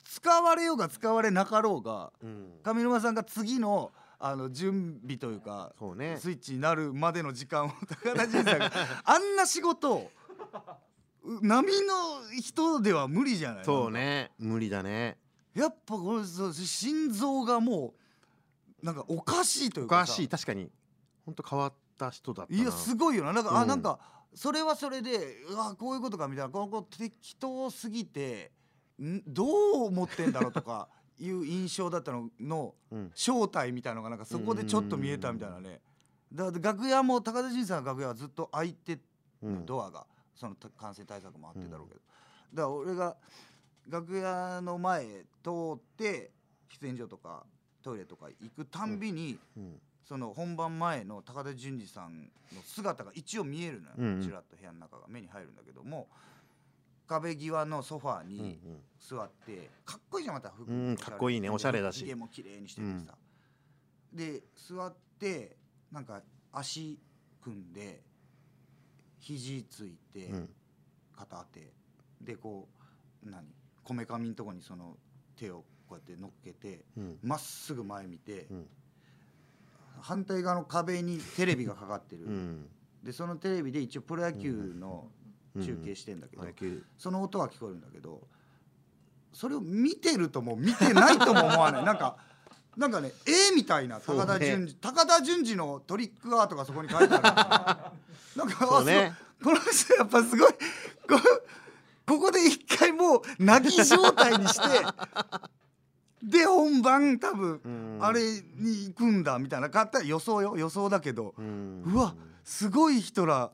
[0.04, 2.60] 使われようが使われなかろうがうん。
[2.62, 6.16] 上沼さんが次のあの準備というかそうね。
[6.18, 7.70] スイッチになるまでの時間を
[8.02, 8.72] 高田純次さんが
[9.04, 10.10] あんな仕事を
[11.22, 11.94] う並の
[12.40, 13.64] 人では無理じゃない？
[13.64, 14.32] そうね。
[14.38, 15.18] 無理だね。
[15.54, 17.94] やっぱこれそう心臓がも
[18.82, 20.02] うなんかおかしいというかさ。
[20.02, 20.28] おかしい。
[20.28, 20.70] 確かに。
[21.24, 22.60] 本当変わった人だったな。
[22.60, 23.32] いやすごいよな。
[23.32, 23.56] なんか、うん。
[23.56, 23.98] あなんか
[24.34, 26.50] それはそれでうわこういうことかみたいな。
[26.50, 28.52] ここ適当すぎて
[29.02, 29.22] ん？
[29.26, 33.10] どう思ってんだろうとかいう印象だったののうん。
[33.14, 35.80] 正体みたいのがなんかそこでちょっと見えたみたいなね。
[36.32, 38.98] だから楽屋も高田純次さんの楽屋はずっと開いて
[39.42, 42.00] うんドアがその感染対策もあってだろうけど、
[42.54, 43.16] だから俺が
[43.88, 45.04] 楽屋の前
[45.42, 46.30] 通って
[46.72, 47.44] 喫煙所とか
[47.82, 49.80] トイレとか行くたんびに、うん。
[50.06, 52.24] その本番前の高田純次さん
[52.54, 56.08] の姿が一応見えるのよ、ちらっと部屋の中が目に入るんだけども
[57.06, 58.58] 壁際のソファーうんに
[58.98, 60.70] 座って、かっこいいじゃんまた服。
[60.70, 61.50] うんかっこいいね。
[61.50, 62.00] おしゃれだし。
[62.00, 63.14] ひげも綺麗にしててさ、
[64.12, 65.56] で座って
[65.92, 66.98] なんか足
[67.42, 68.02] 組んで
[69.18, 70.48] 肘ついて、うん。
[71.16, 71.72] 片手
[72.20, 72.68] でこ
[73.24, 73.44] う何？
[73.84, 74.96] こめかみのとこにその
[75.36, 77.18] 手をこうやって乗っけてうん。
[77.22, 78.66] まっすぐ前見て、うん。
[80.00, 82.68] 反対側の壁にテレビがかかってる、うん。
[83.02, 85.08] でそのテレビで一応プロ野球の
[85.60, 86.82] 中継してんだけど、野球。
[86.98, 88.26] その音は聞こえるんだけど
[89.32, 91.84] それを見てるとも見てないとも思わない。
[91.86, 92.16] なんか
[92.76, 97.92] なんかね絵みたいな高田純次、高田純次のトリックアートがそこに書いてあ
[98.36, 99.14] るなんかあそうね。
[99.42, 100.58] この人やっぱすごいこ
[102.06, 104.86] ここで一回もう泣き状態にして
[106.22, 107.98] で本番多分うん。
[108.00, 108.22] あれ
[108.56, 109.70] に行くんだみたいな。
[109.70, 111.34] かったら予想よ予想だけど。
[111.38, 111.82] うん。
[111.86, 112.14] うわ
[112.44, 113.50] すごい人ら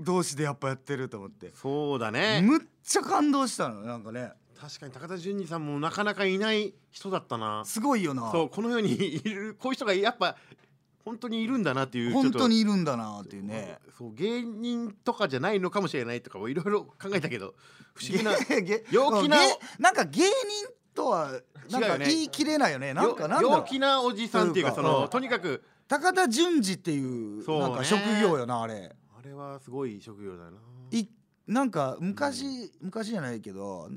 [0.00, 1.52] 同士でやっぱやってると思って。
[1.54, 2.40] そうだね。
[2.42, 4.32] むっちゃ感動したのなんかね。
[4.60, 7.64] 確かに高田純次さんもなかなかいない人だったな。
[7.64, 8.30] すごいよな。
[8.32, 10.36] そうこの世に いるこういう人がやっぱ
[11.04, 13.78] 本当にいるんだなっていう本当にいるんだなっていうね。
[13.96, 17.54] そう芸人とかじゃないのかもしれないとかもいろいろ考えたけど
[17.94, 18.32] 不思議な
[18.90, 20.32] 陽気なげなんか芸人
[20.94, 22.94] とはなんか言い切れないよね。
[22.94, 30.58] なんかなん陽気なおじさんっていうかそのとにかく高田純次っていうなんか職業よなあれあれはすごい職業だよな。
[30.92, 31.08] い
[31.46, 33.90] なんか昔昔じゃないけど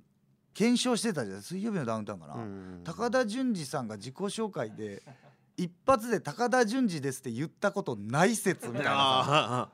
[0.53, 1.41] 検証してたじゃん。
[1.41, 5.03] 水曜日のダウンタウンかな、うん高田純次さんが自己紹介で
[5.57, 9.69] 一発で「高田純次です」って言ったことない説みたいなさあ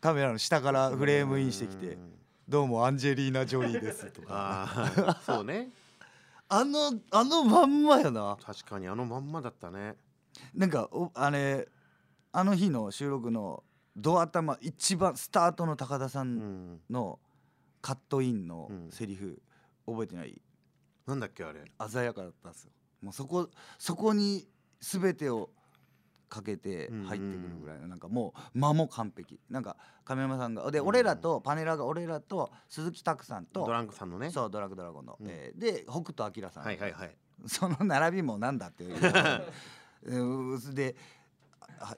[0.00, 2.12] カメラの下からフレームインしてきてうん
[2.48, 4.26] 「どうもアンジェリーナ・ジョリーです」とか。
[4.30, 5.20] あー。
[5.20, 5.70] そうね。
[6.48, 8.36] あのあのまんまよな。
[8.44, 9.96] 確かにあのまんまだったね。
[10.54, 11.68] なんかおあれ
[12.32, 13.62] あの日の収録の
[13.96, 16.74] ド頭一番スタートの高田さうん。
[16.76, 17.18] んの
[17.80, 18.90] カットインのうん。
[18.90, 19.40] セリフ
[19.86, 20.40] 覚えてない？
[21.06, 21.60] なんだっけあれ？
[21.88, 22.70] 鮮やかだったんですよ。
[23.02, 24.46] もうそこそこに
[24.80, 25.50] 全てを
[26.28, 29.38] かけて入ってくるぐらいのなんかもう間も完璧。
[29.50, 30.86] なんか亀山さんがでうん。
[30.86, 34.30] 俺らとパネラーが俺らと鈴木拓さんとドランクさんのね。
[34.30, 35.26] そうドラッグドラゴンの、うん。
[35.28, 37.16] えーで北斗晶さん、はいはいはい。
[37.46, 38.94] その並びもなんだっていう。
[40.04, 40.92] う んでは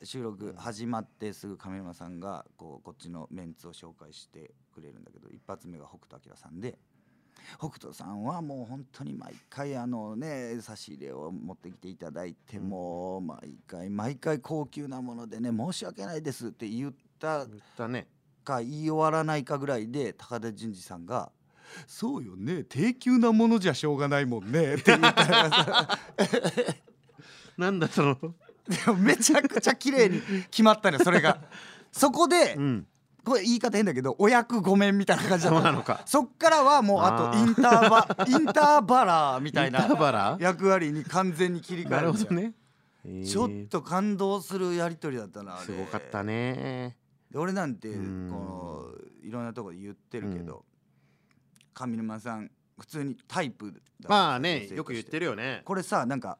[0.03, 6.79] 収録始まってすぐ亀山さんがこうこっちのメンツを紹介してくれるんだけど一発目が北斗晶さんで
[7.59, 12.68] 北斗さんはもう本当に毎回あのね差し入れを持ってきていただいて、うん。
[12.68, 17.46] もう毎回毎回高級なものでね申し訳ないですって言った
[18.44, 21.31] か言い終わらないかぐらいで高田純次さんが
[21.87, 25.98] 「そうよね低級なものじゃしょうがないもんね」って言ったらさ。
[27.57, 28.18] なんだその
[28.68, 31.38] でもめちゃくちゃ綺麗に決まったのよそれが。
[31.92, 32.87] そこで、うん。
[33.24, 40.37] これ言い方変だけどお役ごめんみたいな感じだったそう なのかそっからはもうあとインターバ インターバラーみたいな。
[40.40, 43.24] 役割に完全に切り替なえるんですよるほどね。
[43.27, 46.96] ちょっと感動するやり取りだったなすごかったね。
[47.31, 48.29] で俺なんてこうん。
[48.29, 48.90] の
[49.22, 50.64] いろんなところで言ってるけど、
[51.72, 55.62] 上沼さん普通にタイプだまあねよく言ってるよね。
[55.64, 56.38] これさなんか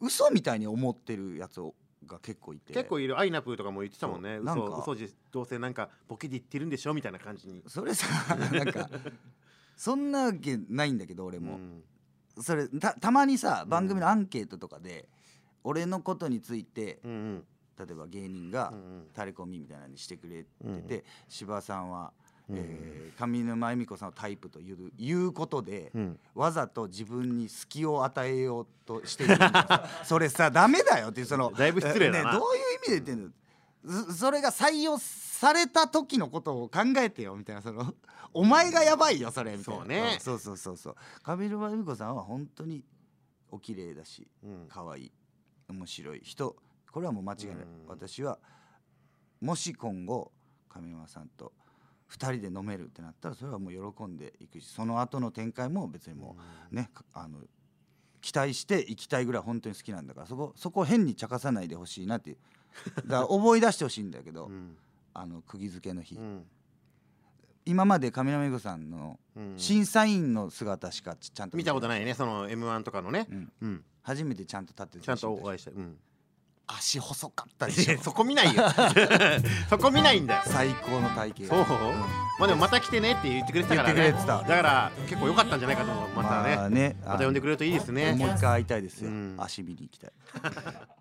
[0.00, 1.60] 嘘みたいに思ってるやつ
[2.06, 2.72] が結構いて。
[2.72, 3.18] 結構いる。
[3.18, 4.36] アイナプーとかも言ってたもんね。
[4.36, 4.44] そう。
[4.44, 4.62] なんか。
[4.64, 7.62] 嘘嘘じどうせなんかボケで言ってるんでしょみたいな感じに。
[7.66, 8.06] それさ
[8.36, 8.88] なんか
[9.76, 11.84] そんなわけないんだけど俺も、うん。
[12.40, 15.08] それたたまにさ番組のアンケートとかで、
[15.64, 17.44] 俺のことについてうんうん。
[17.78, 19.08] 例えば芸人がうんうん。
[19.12, 22.12] タレコミみたいなのにしてくれてうんて、柴さんは、
[22.50, 22.56] うん。
[22.58, 26.20] えー上沼恵美子さんをタイプといういうことで、うん。
[26.36, 29.36] わざと自分に隙を与えようとしている
[30.06, 32.32] それさダメだよっていうそのだいぶ失礼だな。
[32.34, 33.24] ね、どういう意味で言ってん
[33.90, 34.04] の？
[34.06, 37.92] そそれが採用された時のことを考えてよみたいなその
[38.32, 39.80] お前がやばいよそれみたいな。
[39.80, 40.16] そうね。
[40.16, 40.20] ん。
[40.20, 40.96] そうそうそうそう。
[41.24, 42.84] 上沼恵美子さんは本当に
[43.50, 44.66] お綺麗だしうん。
[44.68, 45.12] 可愛い
[45.68, 46.54] 面白い人。
[46.92, 47.86] これはもう間違いない、うん。
[47.88, 48.38] 私は
[49.40, 50.30] もし今後
[50.68, 51.52] 上沼さんと
[52.10, 56.36] 2人で飲めるってなったらそれはもう喜んでいくしその後の展開も別にも
[56.72, 57.38] うねかあの
[58.20, 62.36] 期待していきたいぐらい本当に好きなんだからそこそこを変に茶化さないでほしいなっていう
[63.06, 64.76] だから覚え出してほしいんだけど、うん。
[65.14, 66.44] あの釘付けの日、うん。
[67.64, 69.54] 今まで上沼恵美子さんのうん。
[69.56, 71.72] 審査員の姿しかちちゃんと見た。
[71.72, 73.26] ことい、ないねその M1 とかのね。
[73.30, 73.84] うん、うん。
[74.02, 75.96] 初めてちゃんと立っててちゃんとお会いしたうん
[76.68, 77.98] 足細かったでしょ。
[78.02, 78.64] そこ見ないよ。
[79.68, 80.42] そこ見ないんだよ。
[80.44, 81.92] 最高の体型そう。
[82.38, 83.94] まあでもまた来てねって言ってくれてたからね。
[83.94, 84.42] 言ってくれてた。
[84.42, 86.08] だから結構良かったんじゃないかと思う。
[86.14, 86.54] またね。
[86.54, 86.96] あね。
[87.04, 88.12] また呼んでくれるといいですね。
[88.12, 89.36] もう一回会いたいですよ、うん。
[89.38, 90.12] 足見に行きたい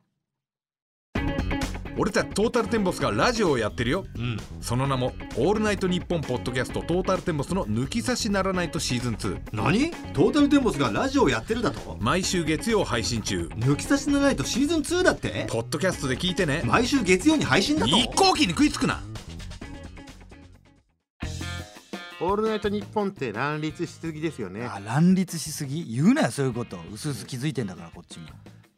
[1.99, 4.05] 俺たちトータルテンボスがラジオをやってるよ。
[4.15, 4.37] うん。
[4.61, 9.91] その名も「オールナイトニッポン」ポッドキャストトータルテンボスの抜き差しならないとシーズン2何？
[10.13, 11.97] トータルテンボスがラジオやってるだと？
[11.99, 13.49] 毎週月曜配信中。
[13.55, 15.47] 抜き差しならないとシーズン2だって？
[15.49, 16.61] ポッドキャストで聞いてね。
[16.65, 17.97] 毎週月曜に配信だと？
[17.97, 19.01] 一向機に食いつくな。
[22.19, 24.65] オールナイトニッポンって乱立しすぎですよね。
[24.65, 25.83] あ乱立しすぎ？
[25.95, 26.77] 言うなよそういうこと。
[26.93, 28.27] うすうす気づいてんだからこっちも。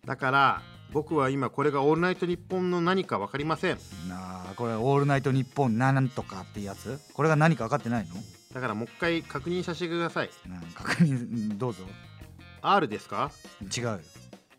[0.05, 3.77] だから僕は今これがオールナイトニッポンの何か分かりません。
[4.07, 6.99] なあこれ「オールナイトニッポン」なんとかってやつ？
[7.13, 8.15] これが何か分かってないの？
[8.53, 10.29] だからもう一回確認させてください。
[10.47, 11.83] うん確認どうぞ。
[12.61, 13.31] R ですか？
[13.75, 13.99] 違うよ。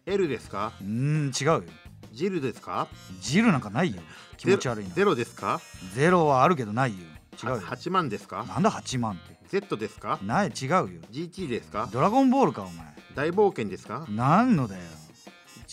[0.06, 0.72] L ですか？
[0.80, 1.72] うーん違うよ。
[2.12, 2.88] ジルですか？
[3.20, 4.00] ジルなんかないよ。
[4.36, 4.94] 気持ち悪いな。
[4.94, 5.60] ゼロですか？
[5.94, 6.98] ゼロはあるけどないよ。
[7.42, 7.60] 違うよ。
[7.60, 8.44] 8万ですか？
[8.44, 10.18] なんだ8万って？Z ですか？
[10.22, 10.88] ない違うよ。
[11.10, 11.88] GT ですか？
[11.92, 12.86] ドラゴンボールかお前。
[13.14, 14.06] 大冒険ですか？
[14.08, 14.82] なんのだよ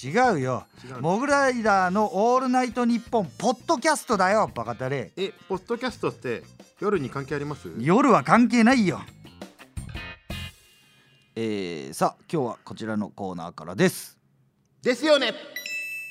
[0.03, 0.67] 違うよ。
[0.86, 1.01] 違う。
[1.01, 5.12] モグライダーの「オールナイトニッポン」ポッドキャストだよバカタレ。
[5.17, 6.43] えポッドキャストって
[6.79, 7.71] 夜に関係あります？
[7.79, 9.01] 夜は関係ないよ。
[11.36, 14.19] えー、さあ今日はこちらのコーナーからです。
[14.83, 15.33] ですよね。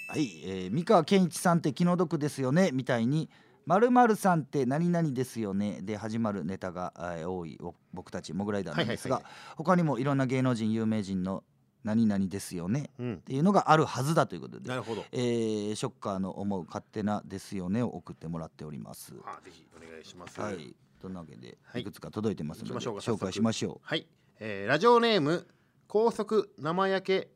[0.09, 3.29] はい、えー、三河健一さんって気の毒ですよねみたいに
[3.66, 9.33] まるまるさんって何々ですよねで始まるネタが、えー多いお僕たちモグライダーなんですが、はいはい。
[9.57, 11.42] 他にもいろんな芸能人有名人の
[11.87, 13.14] 何々ですよねうん。
[13.14, 15.05] っていうのがあるはずだということでなるほど。
[15.12, 19.14] えーショッカーの思う勝手なですよねを送ってもらっております。
[19.25, 20.40] あぜひお願いします。
[20.40, 20.75] はい。
[21.01, 21.83] というわけで、はい。
[21.83, 24.07] いくつか届いてますので、行きましょうか紹介しましょはい、
[24.40, 25.46] えーラジオネーム
[25.87, 27.29] 高速生焼け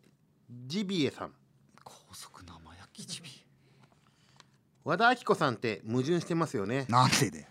[0.66, 1.28] ジビエさん。
[1.28, 1.32] う。
[1.84, 3.30] 高速生焼きジビ
[4.82, 6.86] 和田アキ子さんって矛盾してますよね。
[6.88, 7.46] なんでだよ。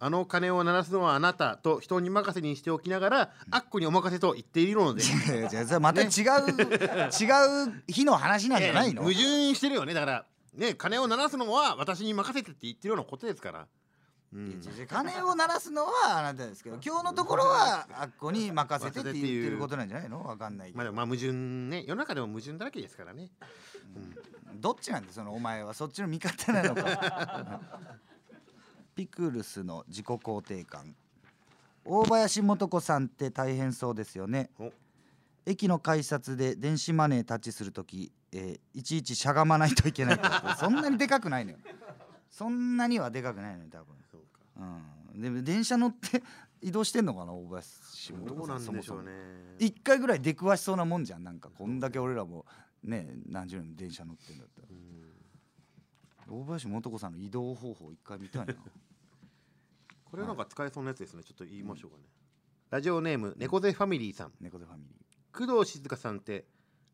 [0.00, 5.02] あの鐘を鳴らすのはあなたと人に任せにしておきながらあっこにお任せと言っているので。
[5.02, 9.02] 違う違うそれまた違う、 違う日の話なんじゃないの？
[9.02, 9.94] 矛盾してるよね。
[9.94, 13.66] だからね鐘を鳴らすのは私に任せてって言ってるようなことですから。
[14.32, 14.60] うん。
[14.88, 20.24] 鐘を鳴らすのはあなたですけど今日のところはあっこに任せてって言ってることなんじゃないの？
[20.24, 21.84] わかんないけど、まあでもまあ矛盾ね。
[21.86, 23.30] 世の中でも矛盾だらけですからね。
[24.56, 27.60] どっちなんだそのお前はそっちの味方なのか
[28.94, 30.94] ピクルスの自己肯定感。
[31.84, 34.50] 大林素子さんって大変そうですよね。
[34.58, 34.72] お。
[35.46, 40.20] 駅の改札で電子マネータッチするとき、えーいちいちしゃがまないといけない
[40.58, 41.58] そんなにでかくないのよ。
[42.30, 43.96] そんなにはでかくないのよ多分。
[44.10, 44.40] そうか。
[45.12, 45.20] うん。
[45.20, 46.22] でも電車乗って
[46.60, 49.02] 移動してんのかな大林素どう子さなんそもそも
[49.58, 51.24] 一回ぐらい出くわしそうなもんじゃん。
[51.24, 52.46] なんかこんだけ俺らも
[52.82, 54.68] ね何十年も電車乗ってんだったら
[56.28, 58.54] 大林素子さんの移動方法一回見たいな。
[60.04, 61.24] これなんか使えそうなやつですね。
[61.24, 62.04] ちょっと言いましょうかね、
[62.70, 64.32] ラジオネーム猫背ファミリーさん。
[64.40, 64.94] 猫背ファミリ
[65.32, 66.46] 工藤静香さんって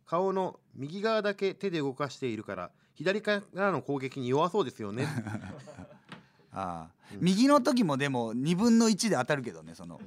[0.07, 5.05] 顔の右側だけ手で動かしているから左からの攻撃に弱そうですよね。
[5.05, 5.55] ー
[6.53, 6.91] ああ、
[7.21, 10.01] 右の時もでも2分の1で当たるけどねその。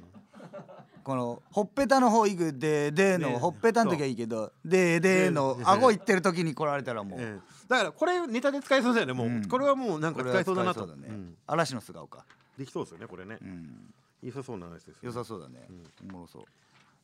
[1.04, 5.64] このほっぺたの方行くででのねほっぺたの時はいいけどででのね。
[5.66, 9.48] 顎行ってる時に来られたらもう、ええだからこれネタで使えそうだよねもう、うん。
[9.48, 10.86] これはもうなんかこれは使えそうだなと。
[10.88, 11.38] ね、うん。
[11.48, 12.26] 嵐の素顔か、
[12.58, 13.38] できそうですよねこれね。
[13.42, 15.00] うん、良さそうなやつですよね。
[15.04, 15.68] 良さそうだね、
[16.10, 16.44] おもろそう。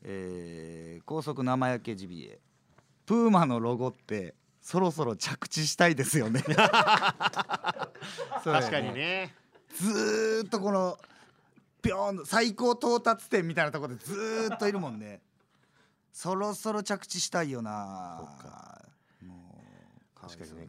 [0.04, 2.39] えー高速生焼けジビエ。
[3.06, 6.41] プーマのロゴってそろそろ着地したいですよね。
[6.45, 9.34] そうだよ確かにね。
[9.76, 10.98] ずーっとこの
[11.82, 15.22] ピョーンと最高到達点みたいなところでずーっといるもんね。
[16.12, 18.82] そろそろ着地したいよなそっか
[20.38, 20.68] 確かにね。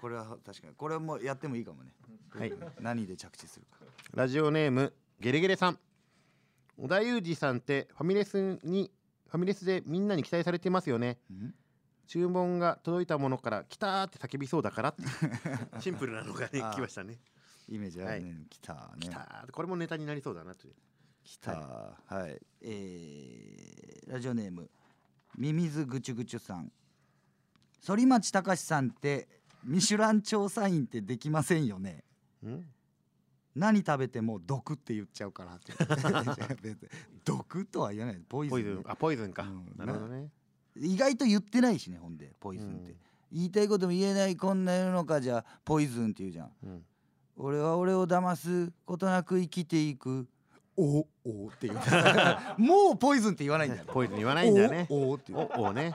[0.00, 0.74] これは確かに。
[0.74, 1.90] これもやってもいいかもね。
[2.30, 2.52] はい。
[2.80, 3.84] 何で着地するか。
[4.14, 5.78] ラジオネームゲレゲレさん。
[6.78, 8.90] 小田裕二さんってファミレスに
[9.28, 11.18] ファミレスでみんなに期待されてますよね。
[11.32, 11.54] ん？
[12.06, 15.02] 注文が届いたものから「来た!」って叫びそうだからって。
[15.80, 17.18] シンプルなのがね来ましたね。
[17.68, 19.00] イメージあるね、来たね。
[19.00, 20.74] 来たーこれもネタになりそうだなという
[21.24, 21.52] 来た。
[22.06, 24.70] はい、えーラジオネーム
[25.36, 26.70] ミミズぐちゅぐちゅさん
[27.84, 29.28] 反町隆史さんって
[29.64, 32.04] ミシュラン調査員ってできませんよね。
[32.44, 32.64] ん？
[33.56, 35.72] 何食べても毒って言っちゃうからって。
[37.24, 38.20] 毒とは言わない。
[38.28, 38.84] ポイズンポイズン。
[38.86, 39.72] あポイズンか、うん。
[39.76, 40.30] なるほどね。
[40.76, 42.98] 意外と言ってないしねほんでポイズンって、うん。
[43.32, 46.52] 言いたいことも言えないこんな世の中じゃポイズンって言うじゃん。
[46.62, 46.84] うん。
[47.38, 50.28] 俺は俺を騙すことなく生きていく。
[50.76, 51.80] おおって言う。
[52.60, 53.84] もうポイズンって言わないんだよ。
[53.86, 54.86] ポイズン言わないんだよね。
[54.90, 55.94] おおっておおね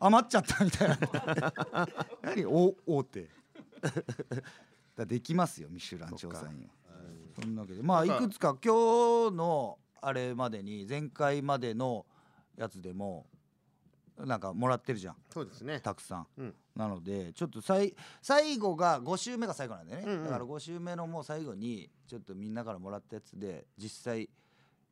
[0.00, 1.88] 余っちゃったみたいな。
[2.22, 3.28] 何おおって
[4.96, 6.78] だできますよミシュラン調査員は。
[7.40, 7.82] そんなわけで。
[7.82, 12.06] まあいくつか今日のあれまでに前回までの
[12.56, 13.26] やつでも
[14.18, 15.16] なんかもらってるじゃん。
[15.32, 15.80] そうですね。
[15.80, 16.54] たくさん、うん。
[16.74, 20.24] なのでちょっとさい最後が5週目が最後なんでね、うんうん。
[20.24, 24.28] だから5週目のもう最後にちょっとみんなからもらったやつで実際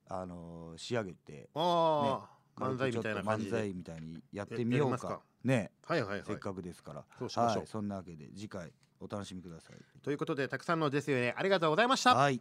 [0.09, 5.21] あのー仕上げてああ、漫才みたいな感じ漫で才みたいにやってみようか。
[5.45, 5.71] ね。
[5.85, 6.23] はいはいはい。
[6.27, 7.05] せっかくですから。
[7.19, 7.59] そうしましょう。
[7.59, 9.77] はい、そんなわけで次回お楽しみください。
[10.03, 12.14] ということでたくさんのですよねありがとうございました。
[12.14, 12.40] はい。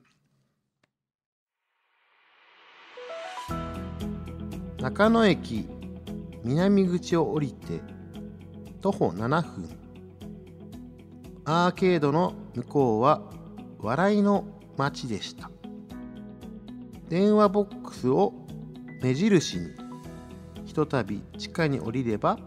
[4.79, 5.67] 中野駅
[6.43, 7.81] 南口を降りて
[8.81, 9.69] 徒歩7分。
[11.43, 13.21] アーケードの向こうは
[13.79, 14.45] 笑いの
[14.77, 15.51] 街でした。
[17.09, 18.33] 電話ボックスを
[19.01, 19.65] 目印に。
[19.69, 19.84] ひ
[20.75, 22.37] とたび地下に降りれば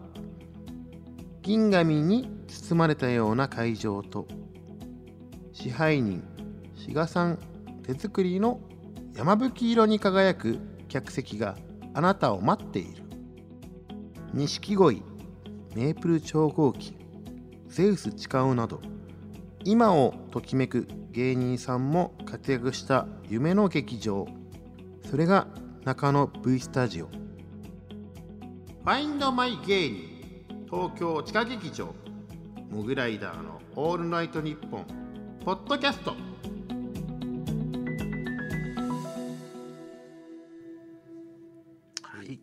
[1.40, 4.28] 銀紙に包まれたような会場と
[5.52, 6.22] 支配人
[6.76, 7.38] 志賀さん
[7.84, 8.60] 手作りの
[9.14, 11.56] 山吹色に輝く客席が
[11.94, 13.02] あなたを待っている。
[14.34, 15.02] 錦鯉
[15.74, 16.98] メープル超合金
[17.66, 18.82] ゼウス誓うなど
[19.64, 24.26] 今をときめく芸人さんも活躍した夢の劇場。
[25.10, 25.46] それが
[25.84, 27.08] 中野 V スタジオ。
[28.88, 30.00] ファインドマイ芸人
[30.64, 31.94] 東京地下劇場
[32.70, 34.86] モグライダーのオールナイトニッポン
[35.44, 36.12] ポッドキャスト。
[42.02, 42.40] はい。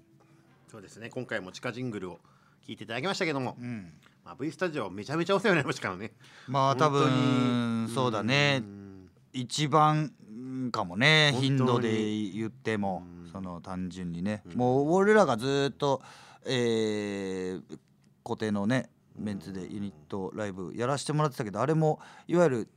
[0.68, 1.10] そうですね。
[1.10, 2.20] 今回も地下ジングルを
[2.68, 3.92] 聞いていただきましたけども、うん。
[4.24, 6.12] まあ、V スタジオめちゃめちゃお世話になりましたからね。
[6.48, 8.62] まあ多分にそうだね。
[8.62, 13.32] うん一番うんかもね頻度で言ってもうん。
[13.32, 14.44] その単純にね。
[14.46, 14.58] うん。
[14.58, 16.04] もう俺らがずっと
[16.46, 17.80] えー
[18.24, 22.70] 固定のねメンツでユニットライブやらせてもらってたけどあれもいわゆる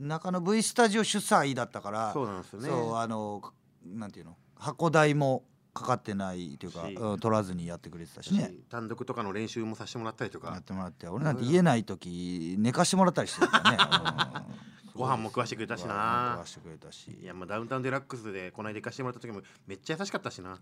[0.00, 2.68] 中野 V スタジオ主催だったからそうなんですよね。
[2.68, 3.42] そうあの
[3.84, 8.52] なんていうの箱代もかかってないというか、しうん取らずにやってくれてたしね。
[8.70, 14.44] 単独とかの練習もさせてもらったりとやかってもらって俺なんて言えない時寝かしてもらったりしてたからね、
[14.94, 15.00] うん。
[15.00, 16.32] ご飯も食わしてくれたしな。
[16.36, 17.18] 食わしてくれたし。
[17.22, 20.58] いやまあダウンタウンデラックスでこの間行かしてもらった時もめっちゃ優しかったしな、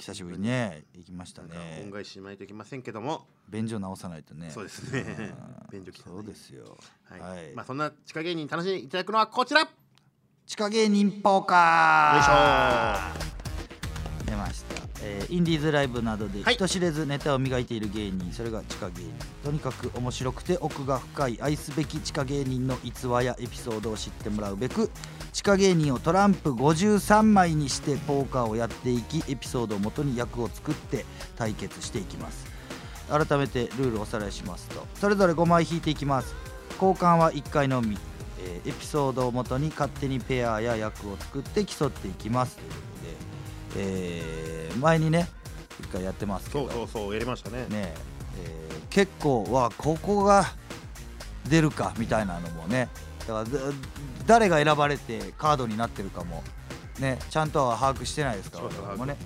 [0.00, 1.82] 久しぶりにね行きましたね。
[1.84, 4.50] 恩返ししないといけませんけども、便所直さないとね。
[4.50, 5.04] そうですね。
[5.70, 5.82] うん。
[5.84, 6.78] 便所そうですよ。
[7.04, 7.20] はい。
[7.20, 7.54] はい。
[7.54, 9.60] まあそんな地下芸人に楽しんでいただくのはこちら。
[9.60, 9.68] よ
[10.46, 11.44] 地下芸人ポー
[12.18, 12.30] いしょ。
[12.30, 14.69] カー出ました、
[15.02, 16.54] えーインディーズライブなどではい。
[16.54, 19.12] 人知れずネタを磨いている芸人それが地下芸人。
[19.44, 24.90] とにかく面白くて奥が深い愛すべき地下芸人の逸話やエピソードを知ってもらうべく
[25.32, 31.04] 地下芸人をトランプ53枚にしてポーカーをやっていきエピソードをもとに役を作って
[31.36, 32.46] 対決していきます。
[33.08, 36.34] 改めてルールをおさらいしますとそれぞれ5枚引いていきます。
[36.74, 37.96] 交換は1回のみ、
[38.42, 42.56] えーエピソードをもとに勝手にペアや役を作って競っていきます。
[42.56, 42.70] という
[43.76, 45.28] えー前にね
[45.82, 46.68] 1回やってますけど。
[46.68, 47.66] そうそうそうやりましたね。
[47.68, 47.94] ね
[48.42, 50.44] えー結構わここが
[51.48, 52.88] 出るかみたいなのもね。
[53.20, 53.50] だからだ
[54.26, 56.42] 誰が選ばれてカードになってるかも。
[56.98, 59.16] ねちゃんとは把握してないですからもね。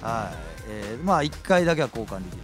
[0.00, 0.36] はい、
[0.68, 2.42] えーまあ1回だけは交換できる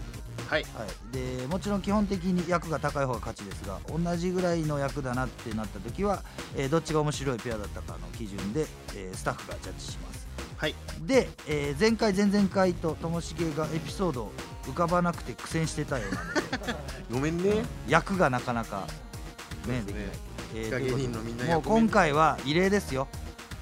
[0.49, 0.63] はい。
[0.63, 6.23] はい、でもちろん基本的に役が高い方が勝ちですが同じぐらいの役だなってなった時は、
[6.57, 10.18] えーどっちが面白いペアだったかの基準で、えースタッフがジャッジします
[10.59, 10.75] はい。
[11.07, 14.33] で、えー前回前々回とともしげがエピソード
[14.65, 16.75] 浮かばなくて苦戦してたようなので。
[17.11, 17.65] ごめんね。
[17.89, 18.87] 役がなかなか
[19.67, 20.05] ねできない、
[20.57, 23.07] え地下芸人のみんなもう今回は異例ですよ。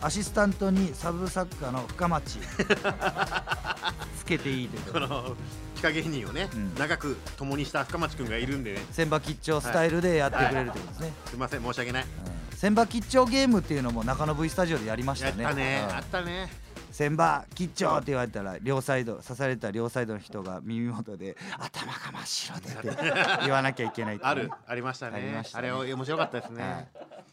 [0.00, 2.38] アシスタントにサブ作家の深町。
[4.18, 5.36] つけていいというこの
[5.76, 6.74] 地下芸人をね、うん。
[6.76, 8.84] 長く共にした深町くんがいるんでね。
[8.92, 12.04] 千葉吉兆スタイルでやってくれるということですね、すいません申し訳ない。
[12.04, 12.56] うん。
[12.56, 15.44] 千葉吉兆ゲームっていうのも中野 V スタジオでやりましやたね。
[15.44, 15.86] ったね。
[15.88, 15.96] うん。
[15.96, 16.65] あったね
[16.96, 23.02] 千葉吉兆って言われたら両サイド刺された両サイドの人が耳元で頭が真っ白でって
[23.44, 24.30] 言わなきゃいけないっていう。
[24.30, 25.20] あるありましたね。
[25.20, 26.62] ねあれ面白かったですはい。
[26.62, 26.88] ね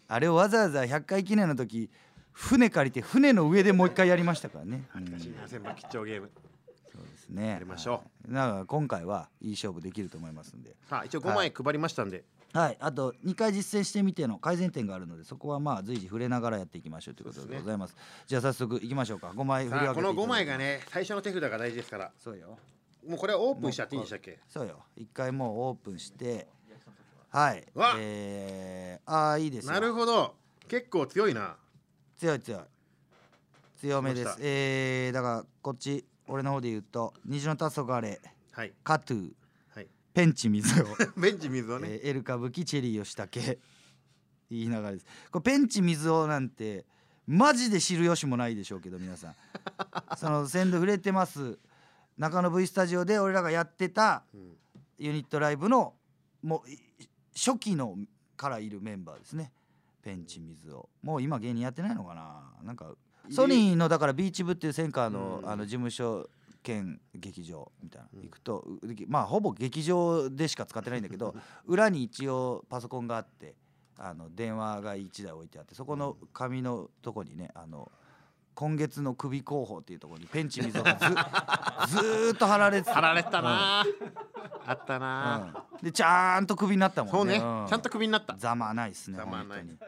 [0.10, 1.90] あれをわざわざ100回記念の時
[2.34, 6.30] 船借りて船の上でもう一回やりましたからね、うん懐かしいな千葉吉兆ゲーム。
[6.92, 7.48] そうですね。
[7.52, 8.34] やりましょう。
[8.34, 10.76] だから今回はいい勝負できると思いますんで。
[10.90, 12.78] さあ一応5枚配りましたんではい。
[12.80, 17.96] あと2回実践してみての改善点があるのでそこはまあ随時触れながらやっていきましょうということでございます。
[18.28, 19.32] じゃあ早速いきましょうか。
[19.36, 20.22] 5枚振り分けてこのいただいて。
[20.24, 22.12] 5枚がね最初の手札が大事ですから。
[22.18, 22.60] そうよ。
[23.08, 24.40] もうこれはオープンしちゃっていいんでしたっけ？
[24.48, 24.84] そうよ。
[24.96, 26.48] 一回もうオープンして
[27.30, 27.68] はい。
[27.74, 29.74] わえー、ああいいですよ。
[29.74, 30.36] なるほど。
[30.68, 31.56] 結構強いな。
[32.18, 32.62] 強い強い。
[33.78, 34.38] 強めです。
[34.40, 38.20] えー、だからこっち俺の方で言うと虹の黄昏。
[38.52, 38.74] はい。
[38.84, 39.22] カトゥ。
[39.22, 39.36] はい
[40.14, 40.86] ペンチ水を、
[41.18, 41.90] ベンチ水をね。
[41.92, 43.60] えーエル歌舞伎チェリー吉武
[44.50, 45.06] 言いながらです。
[45.32, 46.86] これペンチ水をなんて
[47.26, 49.36] マジで知る由もないでしょうけど皆さん。
[50.18, 51.58] その鮮度触れてます。
[52.18, 54.58] 中野 V スタジオで俺らがやってたうん。
[55.00, 55.96] ユニットライブの
[56.44, 56.80] もうい
[57.36, 57.98] 初期の
[58.38, 59.52] からいるメンバーですね。
[60.04, 60.90] ペンチ水を。
[61.02, 62.54] もう今芸人やってないのかな。
[62.64, 62.94] なんか
[63.32, 65.50] ソニーのだからビーチ部っていうセンカーの,、うん。
[65.50, 66.30] あの事務所
[66.64, 68.24] 兼劇場みたいなうん。
[68.24, 71.36] 行くと、うまあほぼ劇場でしか使ってないんだけど
[71.66, 73.56] 裏に一応パソコンがあって
[73.98, 77.92] あの電話が1台置いてあってそこの紙のとこにねあの
[78.56, 80.90] 今月の首候補っていうところにペンチ水をず
[81.88, 82.94] ずーっと貼られてた。
[82.94, 83.84] 貼られてたな。
[84.66, 85.66] あったな。
[85.74, 85.84] うん。
[85.84, 87.40] でちゃんとクビになったもんね。
[87.40, 87.64] そうね。
[87.66, 87.68] ん。
[87.68, 88.36] ちゃんとクビになった。
[88.38, 89.48] ざまないっすねざまない。
[89.48, 89.80] 本当に。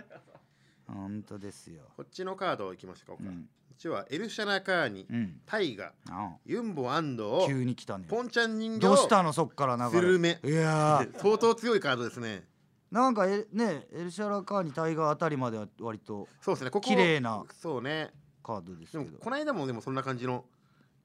[0.87, 1.83] 本当ですよ。
[1.95, 3.23] こっちのカードいきましょうか。
[3.23, 3.49] こうん。
[3.64, 5.41] っちはエルシャナカーニうん。
[5.45, 8.05] タイガあユンボアンドあ急に来たね。
[8.07, 8.79] ポンちゃん人形。
[8.79, 9.89] どうしたのそっから流れ。
[9.89, 11.17] スルメいやー。
[11.19, 12.47] 相当強いカードですね。
[12.91, 16.69] なんかえねエルシャラカーニタイガーあたりまでは割とそうですね。
[16.71, 18.11] ここ綺麗なそうね。
[18.43, 20.45] カードですでもけどこの間もでもそんな感じの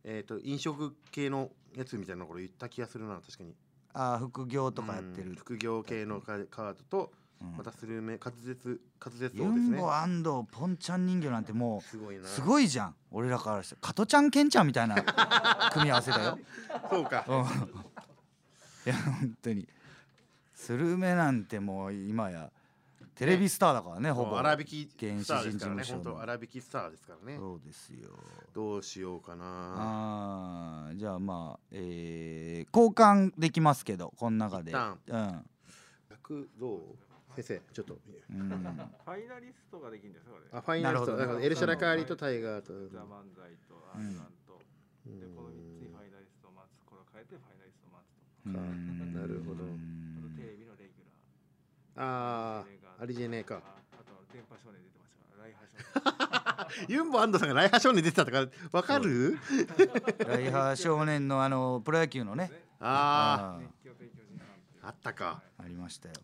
[0.04, 3.54] えっと飲食系のやつみたいなこれ言った気がするな確かに。
[3.92, 5.30] ああ副業とかやってる。
[5.30, 7.19] うん副業系のカカードとうん
[7.56, 9.78] またスルメ滑舌滑舌ユそうですね。
[9.78, 12.22] ンボポンちゃん人形なんてもすごいな。
[12.22, 12.94] うすごいじゃん。
[13.10, 13.76] 俺らからして。
[13.80, 14.96] 加トちゃんケンちゃんみたいな
[15.72, 16.38] 組み合わせだよ。
[16.90, 17.24] そうか。
[17.28, 17.36] うん。
[17.36, 17.44] い
[18.86, 19.66] や本当に。
[20.54, 22.50] スルメなんてもう今や
[23.14, 24.30] テレビスターだからねほぼ。
[24.32, 26.02] もう粗挽き原始人事務所の。
[26.04, 27.38] 本当粗挽きスターですからね。
[27.38, 28.10] そうですよ。
[28.54, 29.44] どうしようかな。
[29.46, 34.72] あーじゃあまあえー、交換できますけどこの中で。
[34.72, 35.46] うん。
[36.10, 37.09] 役どう？
[37.36, 37.98] 先生ちょっと。
[38.30, 38.48] うん。
[38.48, 40.46] ファイナリストができるんですよこれ。
[40.58, 41.16] あファイナリスト。
[41.16, 42.72] だからエルシャラカーリとタイガーと。
[42.88, 44.58] ザ・漫才とアうんンガンと、
[45.06, 49.14] でこの3つにファイナリストを待つこれを変えてファイナリストを待つとうん。
[49.14, 49.64] なるほど。
[49.64, 51.06] あとテレビのレギュ
[51.96, 52.62] ラー。
[52.62, 53.62] あーアリジェネか。
[53.64, 55.78] ああと電波少年出てましたからライハ少
[56.86, 56.86] 年。
[56.96, 59.38] ユンボアンドさんがライハ少年出てたとかわかる？
[60.26, 62.50] ライハー少年のあのプロ野球のね。
[62.80, 63.58] あ
[64.82, 65.42] あああったか。
[65.58, 66.14] ーありましたよ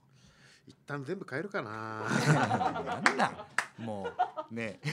[0.66, 2.02] 一旦全部変えるかな。
[2.32, 3.46] なんだ。
[3.78, 4.08] も
[4.50, 4.80] うね。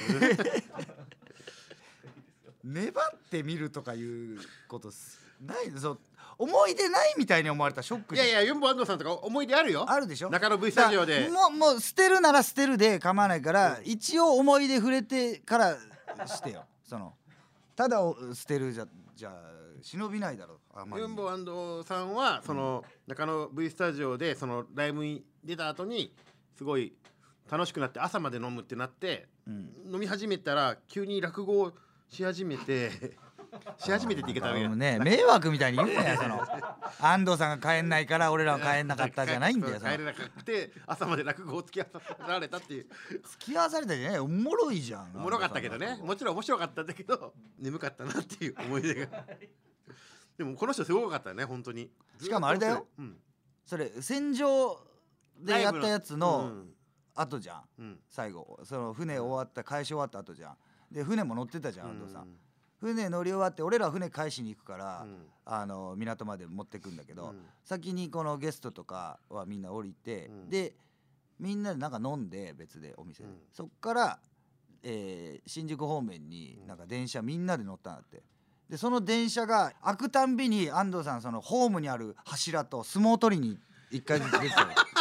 [2.64, 2.94] 粘っ
[3.30, 5.72] てみるとかいうことすない。
[5.78, 6.00] そう
[6.38, 9.86] 思い出ないみたいに思われたらショックいやいやユンボアンドさんとか思い出あるよ。
[9.88, 10.30] あるでしょ。
[10.30, 11.30] 中野 V スタジオで。
[11.30, 15.78] もうもう捨てるなら捨てるで構わないから、一応思い出触れてから
[16.26, 16.66] してよ。
[16.84, 17.16] その
[17.76, 21.04] ただを捨てるじゃじゃあ忍びないだろあんまり。
[21.04, 26.14] ユンボアンドさんはその中野 V スタジオでそのライブに出た後に
[26.58, 26.94] すごい
[27.50, 29.70] 楽しくなって朝まで飲むってなってうん。
[29.94, 31.72] 飲み始めたら急に落語を
[32.10, 32.92] し始めて
[33.78, 36.42] し始めてって言い方はね迷惑みたいに言うなよその。
[37.00, 42.88] 安藤さんが帰んないから俺らは帰んなかったじゃないんだよ帰れなくて朝まで落語を付き合わせられたっていう。
[43.24, 45.12] 付き合わされたじゃないおもろいじゃん。
[45.16, 46.00] おもろかったけどね。
[46.04, 49.26] もちろん面白かったんだけど眠かったなっていう思い出が。
[50.38, 51.92] でもこの人すごかったね本当に。
[52.20, 52.88] しかもあれだよ。
[52.98, 53.18] うん。
[53.66, 54.80] それ戦場
[55.44, 56.74] でやったやつのうん
[57.16, 57.62] 後じゃん。
[57.78, 58.00] うん。
[58.10, 60.56] 最後その船終わった返し終わった後じゃん。
[60.92, 62.28] で船も乗ってたじゃん安藤さん。
[62.80, 65.18] 船乗り終わって俺らは船返しに行くから、うん。
[65.46, 67.46] あの港まで持ってくんだけど、うん。
[67.64, 70.50] 先にこのゲストとかはみんな降りて、うん。
[70.50, 70.76] で
[71.40, 73.36] みんなでなんか飲んで別でお店で、うん。
[73.54, 74.20] そっから、
[74.82, 78.24] えー新宿方面になんか電車みんなで乗ったんだって。
[78.70, 83.60] でその電車が開くたんびに安藤さんそのホームにある柱と相撲取りに
[83.92, 84.68] 一回ずつ出てたよ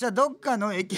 [0.00, 0.94] したらどっかの駅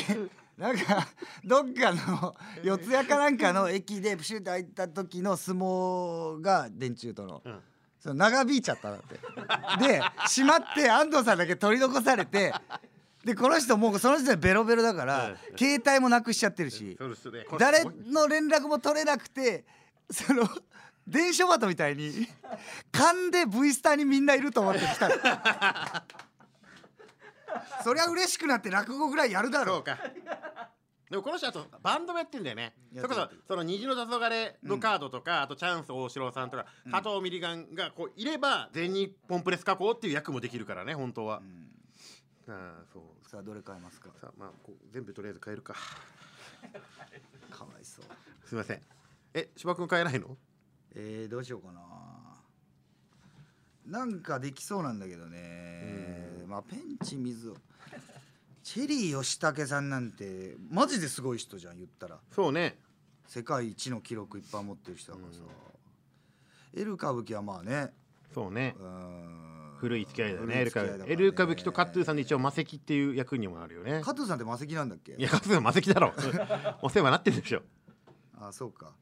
[0.57, 1.09] なんか
[1.45, 7.59] どっかの四谷かなんかの駅でプシュって開いた時の相撲が電柱との、うん。
[7.99, 9.19] その長引いちゃったんだって。
[9.89, 12.53] で閉まって安藤さんだけ取り残されて
[13.25, 15.59] でこの人もうその時点でベロベロだから、うん。
[15.59, 16.97] 携帯もなくしちゃってるし、
[17.59, 19.65] 誰の連絡も取れなくて
[20.11, 20.49] その
[21.09, 22.29] 電書バトみたいに
[22.93, 25.15] 勘で V スターにみんないると思って来たの
[27.85, 29.99] そりゃ嬉しくなって落語ぐらいやるだろそうか。
[31.11, 32.75] でもこの人あとバンドもやってんだよね。
[32.95, 41.43] それこそその虹の黄昏のカードとか、あとチャンス大城さんとか、加藤ミリガンがこういれば全日本プレス加工っていう役もできるからね本当は、
[42.49, 43.29] ああそう。
[43.29, 44.09] さあどれ買いますか？
[44.19, 45.75] さあまあこう全部とりあえず変えるか。
[47.51, 48.05] かわいそう。
[48.47, 48.83] すいません。
[49.35, 50.39] え芝君変えないの？
[50.95, 51.81] えー、どうしようかな
[53.87, 56.45] なんかできそうなんだけどね。
[56.47, 57.57] まあペンチ水を
[58.63, 62.19] チェリー吉武さんなんてマジですごい人じゃん言ったら。
[62.31, 62.79] そうね。
[63.27, 65.41] 世界一の記録いっぱい持ってる人だからさ、
[66.75, 67.93] エル歌舞伎はまあね。
[68.35, 68.75] そうね。
[68.79, 68.83] う
[69.79, 71.13] 古い付き合いだよねエル歌古い付き合いだからね。
[71.13, 74.01] エル歌舞伎とカットゥーさんで一応魔石っていう役にもなるよね。
[74.05, 75.15] 加藤さんって魔石なんだっけ？
[75.19, 76.13] いやカットゥーさん魔石だろ。
[76.83, 77.63] お世話になってるでしょ。
[78.39, 78.95] あそうか。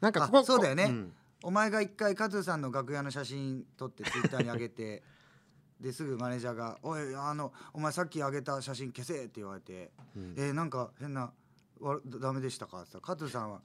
[0.00, 0.86] なんかここあそうだよね。
[0.86, 5.02] んお前が一回加藤さんの楽屋の写真撮ってツイッターに上げて
[5.80, 9.92] ですぐマネージャーが「おいあのお前さっき上げた写真消せ」って言われて
[10.36, 11.32] 「えーなんか変な
[11.78, 13.62] わダメでしたか?」って言ったら加藤さんは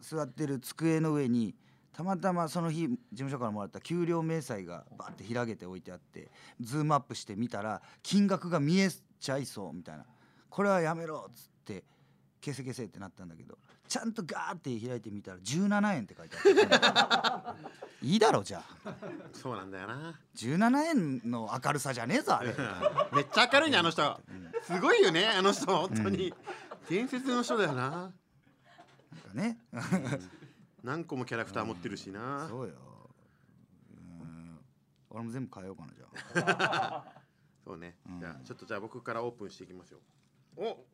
[0.00, 1.56] 座ってる机の上に
[1.94, 10.04] たまたまその日事務所からもらった給料明細がバーって開けて置いてあってズームアップして見たら金額が見えちゃいそうみたいな
[10.50, 11.84] 「これはやめろ」っつって
[12.44, 13.56] 「消せ消せ」ってなったんだけど
[13.88, 16.36] ちゃんとガーって開いてみたら17円って書いて
[16.70, 17.68] ある
[18.02, 18.94] いいだろじゃあ。
[19.32, 20.20] そうなんだよな。
[20.36, 22.54] 17円の明るさじゃねえぞあれ。
[23.12, 24.20] めっちゃ明るいねあの人。
[24.62, 26.34] すごいよねあの人本当に。
[26.88, 28.12] 伝説の人だよな。
[29.32, 29.58] ね。
[30.82, 32.46] 何個もキャラクター持ってるしな。
[32.48, 32.74] そうよ。
[33.90, 34.60] うん。
[35.10, 36.06] 俺も全部変えようかなじゃ
[36.36, 37.04] あ。
[37.64, 37.96] そうね。
[38.06, 38.20] うん。
[38.20, 40.00] じゃあちょっとじゃあ僕からオープンしていきますよ。
[40.56, 40.84] お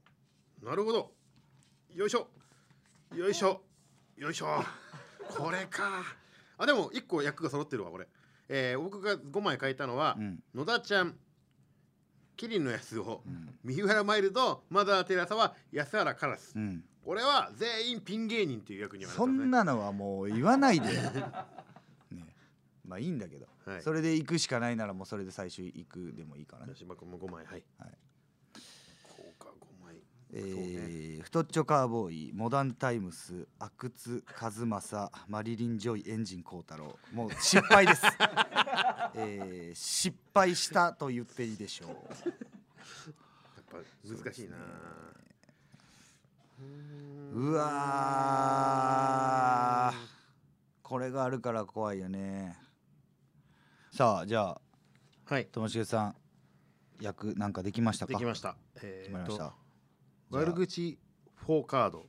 [0.65, 1.13] なるほど。
[1.93, 2.29] よいしょ
[3.15, 3.61] よいしょ。
[4.17, 4.63] よいしょ。
[5.37, 6.05] これか。
[6.59, 8.07] あでも1個役が揃ってるわこれ。
[8.49, 10.39] えー僕が5枚書いたのは、うん。
[10.55, 11.17] 野田ちゃん
[12.37, 13.55] キリンの安尾、ん。
[13.65, 16.85] 三浦マイルドマザー・テレサは安原カラス、うん。
[17.05, 20.95] これは全員ピン芸人っていう役にはそんなのはもう言わないで。
[20.95, 21.25] よ ね。
[22.87, 23.83] まあいいんだけど、はい。
[23.83, 26.67] それで行くしかないならもうそれで最終行くでもいいかな。
[26.67, 27.89] じゃあ芝君も5枚はい、はい。
[27.89, 28.10] こうか5枚
[30.33, 38.03] え太っちょカーボーイモダンタイムス阿久津和正マリリン・ジョイエンジン幸太郎もう失敗です、
[39.17, 41.89] えー失敗したと言っていいでしょう。
[41.91, 41.97] や
[43.61, 43.79] っぱ
[44.23, 44.57] 難しいな、
[47.33, 49.97] うわー。
[50.83, 52.57] これがあるから怖いよね。
[53.93, 54.61] さあじゃあ
[55.25, 55.47] はい。
[55.47, 56.15] ともしげさん
[57.01, 58.13] 役なんかできましたか？
[58.13, 58.57] できました。
[58.77, 59.55] えーと決まりました
[60.31, 60.99] 悪口
[61.47, 62.07] 4カード。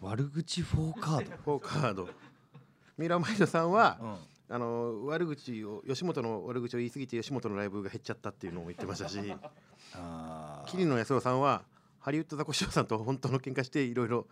[0.00, 1.56] 悪口4カード？
[1.58, 2.08] 4カード。
[2.98, 4.16] ミラーマイドさんは、うん。
[4.50, 9.18] あの悪口を吉本の悪口を言い過ぎて吉本のライブが減っちゃったっていうのを言ってましたし。
[10.68, 11.64] 桐野安郎さんは
[12.00, 14.26] ハリウッドザコシショウさんと本当の喧嘩していろいろ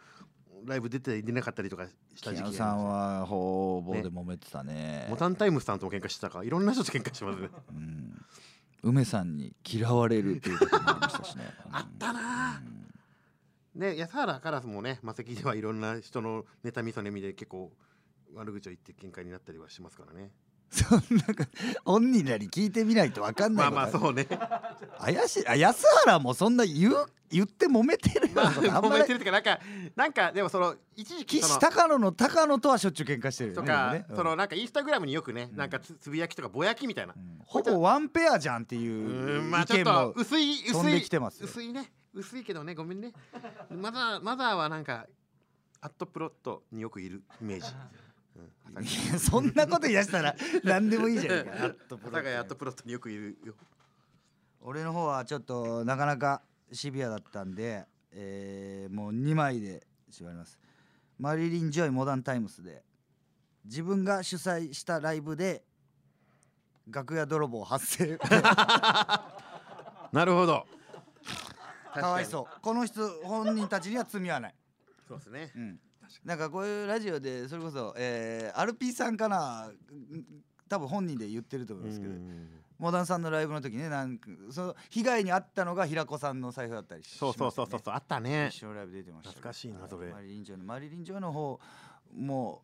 [0.67, 5.07] ライブ出て出なかったりとかした時期がさんは方々で揉めてたね。
[5.09, 7.49] モタンタイムスさんとも喧嘩してたかいろんな人と喧嘩してますね。
[7.71, 8.27] うん。
[8.83, 11.45] 梅さんに嫌われるっていうこともありましたしね。
[11.73, 12.63] あったな
[13.75, 17.73] で安原カラスもね魔石ではいろんな人の妬みそねみで結構
[18.35, 20.31] 悪口を言って喧嘩になったりはしますからね。
[20.73, 21.25] そんな
[21.85, 24.27] 本人らに聞いてみないと分かんなまあいことまあそうね。
[24.99, 25.47] 怪しい。
[25.47, 29.61] あ安原もそんな言う言って揉めてるようまあなことあん 揉めてるっていうかなんか
[29.95, 34.07] なんかでもその一時期そ岸の高野の高野とはしょっちゅう喧嘩してるよねとか、ね。
[34.09, 34.17] うん。
[34.17, 37.39] そのなんかインスタグラムによくね、なんかつつぶやきとかぼやきみたいな、うん。
[37.45, 41.47] ほぼワンペアじゃんってういう意見も薄い飛んで薄いきてますよ。
[41.47, 43.13] 薄いね薄いけどねごめんね。
[43.71, 45.07] マザーマザーはなんか
[45.81, 47.67] アットプロットによくいるイメージ、
[48.37, 51.53] うん、いやそんなこと言い出したら 何でもいいじゃんか。
[51.53, 53.55] アットプロ佐賀アットプロットによくいるよ。
[54.61, 60.59] 俺の方はちょっとなかなかシビアだったんで、えーもう2枚で縛ります。
[61.19, 62.85] マリリン・ジョイ・モダン・タイムスで
[63.65, 65.65] 自分が主催したライブで
[66.89, 68.19] 楽屋泥棒発生。
[70.13, 70.67] なるほど
[72.01, 72.61] かわいそう。
[72.61, 74.55] この人本人たちには罪はない、
[75.07, 75.53] そうですね。
[75.55, 75.81] うん、
[76.25, 80.25] なんかこういうラジオでそれこそ、えー、アルピーさんかなうん
[80.69, 82.15] 多分本人で言ってると思いますけど
[82.79, 88.49] モダンさんのライブの時ねなんかその被害に遭ったのが平子さんの財布だったりしそうそうそうそうそうあったね。
[88.51, 89.41] 一緒のライブ出てましたけど。
[89.43, 90.11] 懐かしいなそれ。
[90.11, 91.61] マリリン・ジョイのマリリン・ジョイの方
[92.17, 92.63] も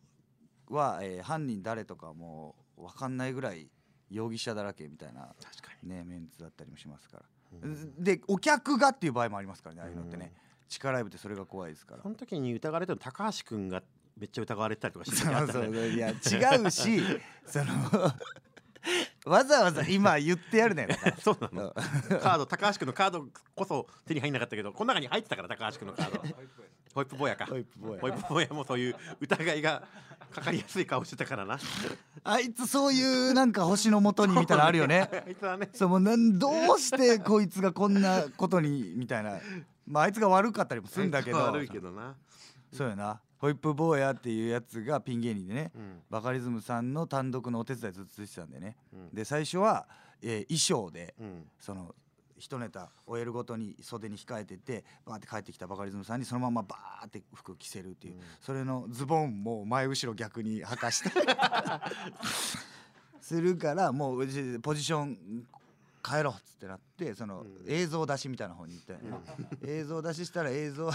[0.69, 3.69] は、えー犯人誰とかもう分かんないぐらい
[4.09, 5.89] 容疑者だらけみたいな確かに。
[5.89, 7.23] ねメンツだったりもしますから、
[7.97, 10.33] でお客がっていう場合もありますからねああいうのってね、
[10.67, 12.03] 地下ライブってそれが怖いですから。
[12.03, 13.81] その時に疑われてる高橋君が
[14.17, 16.13] めっちゃ疑われてたりとかしてそうた時あそうったねいや違
[16.61, 17.01] うし
[17.47, 17.73] その
[19.25, 20.87] わざわざ今言ってやるね
[21.21, 21.73] そうなの。
[21.73, 26.19] カード高橋君のカードこそ手に入んなかったけどこの中に入ってたから高橋君のカード
[26.93, 27.45] ホイップ坊やか。
[27.45, 29.87] ホイップ坊やホイップ坊やもそういう疑いが
[30.33, 31.59] かかりやすい顔してたからな。
[32.23, 35.09] あいつそういうなんか星のもとにみたいなのあるよね。
[35.25, 35.69] あいつはね。
[35.73, 39.39] そうもうなんどうしてこいつがこんなことにみたいな。
[39.87, 41.37] まああいつが悪かったりもするんだけど。
[41.37, 42.15] 悪いけどな。
[42.71, 43.21] そうやな。
[43.39, 46.01] ホイップ坊やっていうやつがピン芸人でね、うん。
[46.09, 49.09] バカリズムさんの単独のお手伝いずっとしてたんでね、うん。
[49.13, 49.87] で最初は、
[50.21, 51.49] えー衣装で、うん。
[51.57, 51.95] その
[52.39, 61.11] 一ネタ終えるごとに袖に控えててバーって帰ってきたバカリズムさんにそのままバーって服着せるっていう、それのズボンも前後ろ逆に履かして。
[63.21, 64.27] するからもう
[64.61, 65.45] ポジション
[66.07, 69.11] 変えろっつってなってその映像出しみたいな方に行ったんや。
[69.11, 69.19] な、
[69.61, 70.89] 映像出ししたら映像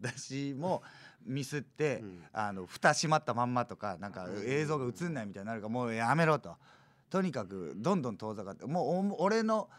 [0.00, 0.82] 出しも
[1.24, 2.22] ミスって、ん。
[2.32, 6.56] あの蓋閉まったまんまとかなんか映像が映んないみたいになるからもうやめろと。
[7.08, 9.70] とにかくどんどん遠ざかってもうお俺の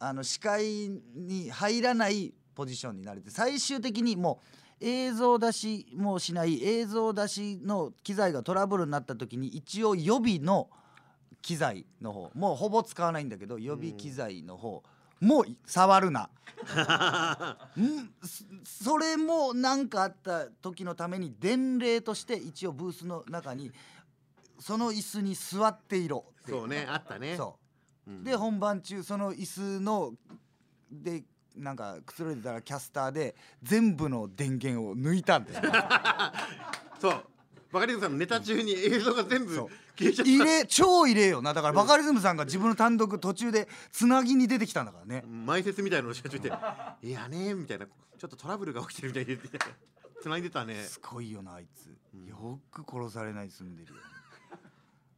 [0.00, 4.40] あの視界に入らないポジションになれて最終的にも
[4.80, 10.68] う映像出しもしない映像出しの機材がトラブルになった時に一応予備の
[11.42, 14.82] 機材の方もうほぼ使わないんだけど予備機材の方
[15.20, 16.30] もう触るな。
[17.78, 23.72] んそそれも何かあった時のために伝令として一応ブースの中に
[24.60, 27.36] その椅子に座っていろってそうねあったね。
[27.36, 27.67] そう、うん
[28.22, 30.12] で本番中その椅子の
[30.90, 31.24] で
[31.56, 35.62] なんかくつろいでたらキャスターで全部の電源を抜いたんですよ。
[37.00, 37.24] そう。
[37.70, 39.68] バカリズムさんのネタ中に映像が全部消
[40.00, 40.30] えちゃった。
[40.30, 41.52] 入れ超入れよな。
[41.52, 45.22] だからバカリズムさんが自分の単独途中でつなぎに出てきたんだからね。
[45.26, 46.52] 前説みたいなのをし始めて
[47.02, 47.86] 「いやね」みたいな。
[47.86, 49.38] ちょっとトラブルが起きてるみたいで。
[50.20, 50.82] つないでたね。
[50.82, 51.86] すごいよなあいつ、
[52.28, 54.00] よく殺されないで済んでるよ、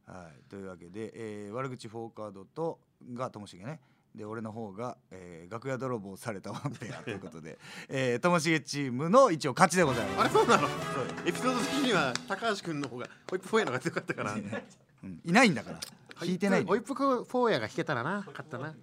[0.07, 0.49] はい。
[0.49, 2.79] というわけで、えー悪口フォーカードと
[3.13, 3.79] がともしげね。
[4.15, 10.19] で俺の方が、えー楽屋泥棒されたワンペアということで、 えーともしげチームの一応勝ちでございます。
[10.21, 10.67] あれそうなの？
[11.25, 14.33] エピソード的には高橋君の方がホイップフォーヤの方が強かったから。
[14.33, 14.37] う
[15.07, 15.21] ん。
[15.23, 15.79] いないんだから。
[16.19, 16.37] 弾い。
[16.39, 18.75] てないホイップフォーヤが弾けたらな勝ったな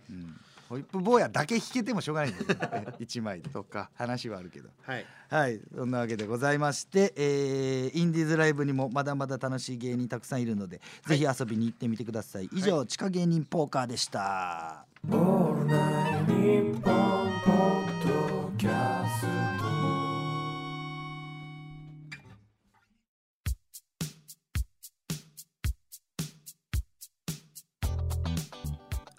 [0.69, 2.87] ホイップ坊やだけ弾けてもしょうがないんだよね。
[2.99, 3.51] 一枚で。
[3.51, 4.69] そっか話はあるけど。
[4.83, 5.07] はい。
[5.31, 5.61] はい。
[5.75, 12.49] そんなわけでございまして、えーインディーズライブにもまだまだ楽しい芸人たくさんいるので、ぜひ遊びに行ってみてください。
[12.53, 14.85] 以上、地下芸人ポーカーでした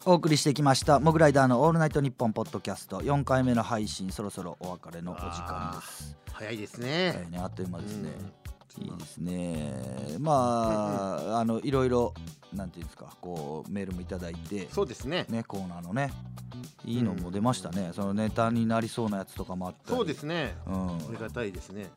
[0.05, 8.09] お送りしてきましたモグライダーのオールナイトニッポンポッドキャスト4回目の配信そろそろお別れのお時間です早いですねはいね、あっという間ですね。
[8.77, 10.15] いいですね。
[10.19, 12.13] まあ、あのいろいろ
[12.53, 16.11] なんていうんですか、こうメールもいただいて、そうですねねコーナーのね、
[16.85, 17.91] いいのも出ましたね。
[17.93, 19.97] そのネタになりそうなやつとかもあったり。
[19.97, 20.87] そうですねうん。
[20.87, 21.89] ありがたいですね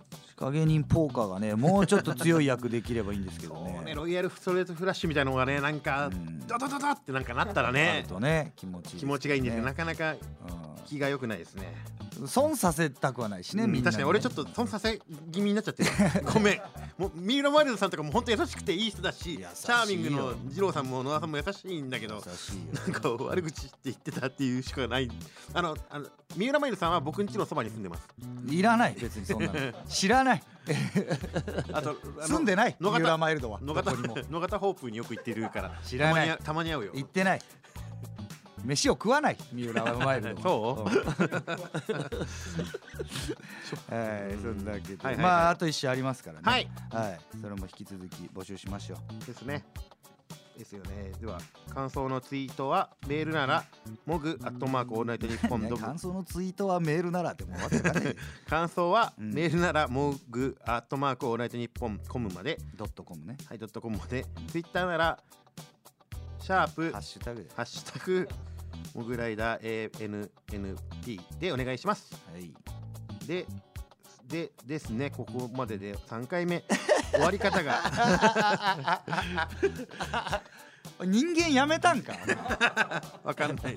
[0.42, 3.80] 仕掛け人ポーカーがね、もうちょっと強い役できればいいんですけどね。
[3.84, 3.94] ね。
[3.94, 6.40] ロイヤルストレートフラッシュみたいなのがねなんかうん。
[6.48, 10.18] ドドドドってなんかなったらあねるとね、気持ちいいね、気持ちがいいんですけどなかなかうん。
[10.84, 11.72] 気が良くないですね。
[12.26, 15.90] 損させたくはないしね、みんな確かに俺ちょっと損させ気味になっちゃってる。
[16.34, 16.60] ごめん
[17.02, 25.10] もう三浦マイルドさんとかも本当優しくていい人だしチャーミングの二郎さんも野田さんも優しいんだけどなんか悪口って言ってたっていうしかない。
[25.52, 28.08] あのあの三浦マイルドさんは僕ん家のそばに住んでます。
[28.48, 29.52] いらない別にそんなの。
[29.88, 30.42] 知らない。
[31.72, 32.76] あと住んでない。
[32.78, 33.58] 三野方浦マイルドは。
[33.60, 33.90] 野方
[34.30, 35.80] 野方ホープによく行ってるから。
[35.84, 36.38] 知らない。
[36.38, 36.92] たまに会うよ。
[36.94, 37.40] 行ってない
[38.64, 39.36] 飯を食わない。
[39.52, 40.90] 三浦マイルドは そう？
[43.94, 43.98] うん。
[43.98, 45.16] はいそんなわけで。
[45.16, 46.42] まああと一週ありますからね。
[46.44, 46.70] はい。
[46.90, 47.20] はい。
[47.40, 49.26] それも引き続き募集しましょう。
[49.26, 49.64] ですね。
[50.56, 51.12] ですよね。
[51.18, 51.38] では
[51.74, 53.64] 感想のツイートはメールなら
[54.04, 58.16] モグアットマークオールナイトニッポンねドブ感想のツイートはメールならってもうわけわかんない
[58.48, 59.32] 感想はうん。
[59.32, 62.58] メールならモグアットマークオールナイトニッポンコムまで。
[62.76, 63.38] ドットコムね。
[63.48, 64.26] はいドットコムまで。
[64.48, 65.18] ツイッターなら
[66.38, 67.48] シャープハッシュタグで。
[67.56, 68.28] ハッシュタグ
[68.94, 72.12] モグライダー ANNP でお願いします。
[72.32, 72.52] はい。
[73.26, 73.46] で
[74.26, 75.10] でですね。
[75.10, 76.64] ここまでで3回目。
[77.12, 77.80] 終わり方が。
[81.04, 82.12] 人間やめたんか？
[83.24, 83.74] わかんない。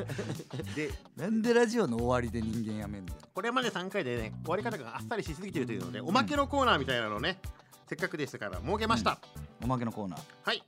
[0.75, 7.39] でなんでラジオの終わりで人間やめんだよこれまで3回でね終わり方があっさりしすぎてるというのでおまけのコーナーみたいなのをね
[7.87, 9.17] せっかくでしたから設けました、
[9.63, 10.19] おまけのコーナー。
[10.43, 10.65] はいはい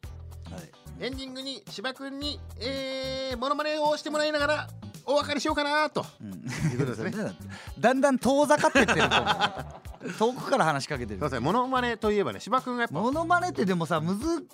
[0.99, 4.67] エンディングに芝くんにえー、モノマネをしてもらいながら
[5.05, 6.05] お別れしようかなと。
[6.21, 6.27] うん。
[6.33, 7.31] いうことですね。
[7.79, 10.13] だんだん遠ざかってってると思う。
[10.19, 11.19] 遠くから話しかけてる。
[11.19, 11.45] そうですね。
[11.45, 14.47] モノマネといえばね芝くんがやっぱ、モノマネってでもさむず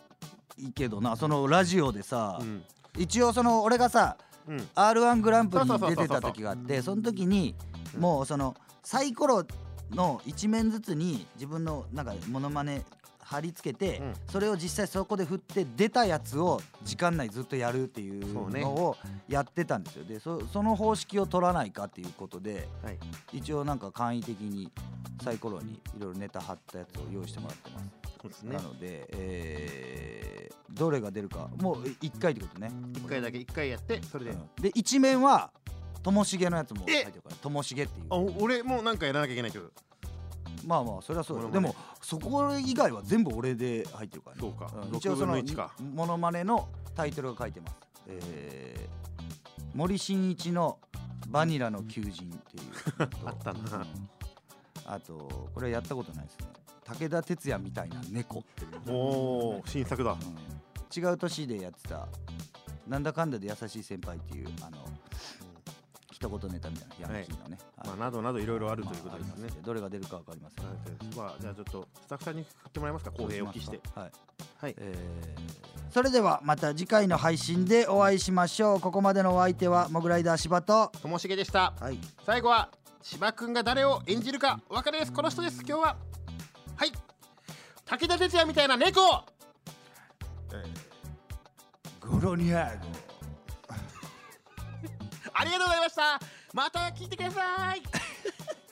[0.58, 1.16] いけどな。
[1.16, 2.64] そのラジオでさ、うん。
[2.98, 7.56] 一応その俺がさうん、r 1グランプリに出てた時があってその時に
[7.96, 8.02] うん。
[8.02, 9.46] もうそのサイコロ
[9.92, 12.84] の一面ずつに自分のなんかモノマネ
[13.26, 14.14] 貼り付けて、うん。
[14.30, 18.62] それを実際そこで振って出たやつを時間内ずっとやるっていうそうね。
[18.62, 18.98] のを
[19.28, 20.06] やってたんですよ。
[20.06, 22.98] でそその方式を取らないかっていうことではい。
[23.32, 24.72] 一応なんか簡易的に
[25.24, 27.86] サイコロにいろいろネタ貼ったやつを用意してもらってます、
[28.22, 28.56] そうですね。
[28.56, 32.72] なので、えーどれが出るかもう1回ってことね。
[32.96, 35.52] 一回だけ一回やってそれで、うんで一面は
[36.02, 38.06] ともしげのやつも書いえてるからともしげっていう。
[38.10, 39.70] あ俺もうなんかやらなきゃいけないけど
[40.66, 44.42] まあまあそれはそうでモノマもそこ以外は全部俺で入ってるからね。
[44.42, 44.66] そうか。
[44.92, 44.96] ん。
[44.96, 45.72] 一応そ6の分の1か。
[45.94, 47.76] モノマネのタイトルが書いてます、
[48.08, 48.94] えー
[49.74, 50.78] 森進一の
[51.30, 53.10] 「バニラの求人」っていう。
[53.26, 53.60] あったな。
[53.60, 54.10] うん。
[54.86, 56.48] あとこれやったことないですね。
[56.86, 60.12] 武田鉄矢みたいな猫っていうおお新作だ。
[60.12, 60.54] うん。
[60.96, 62.08] 違う年でやってた
[62.88, 64.78] なんだかんだで優しい先輩っていうあの
[66.24, 67.88] 一言ネタみたいなヤンキーのね、はい。
[67.88, 69.60] まあなどなどいろいろあるということまあありますですね。
[69.60, 70.66] んでどれが出るかわかりません。
[70.66, 70.76] はい。
[71.18, 73.12] まあじゃあちょっとスタッフさんに振ってもらえますか。
[73.12, 73.82] 公平を期して。
[73.94, 74.12] はい、
[74.58, 74.76] はい。
[74.78, 78.80] えーそれではまた次回の配信でお会いしましょう。
[78.80, 81.76] ここまでのお相手はモグライダー柴とともしげでした。
[81.80, 82.00] はい。
[82.26, 82.70] 最後は
[83.04, 85.58] 芝くんが誰を演じるかお別れですこの人です。
[85.58, 85.98] 今日は
[86.78, 86.92] はい。
[87.86, 89.24] 武田鉄矢みたいな猫
[92.00, 93.13] ゴロニャーゴ
[95.34, 96.20] ありがとうございました。
[96.54, 97.82] また聞いてください。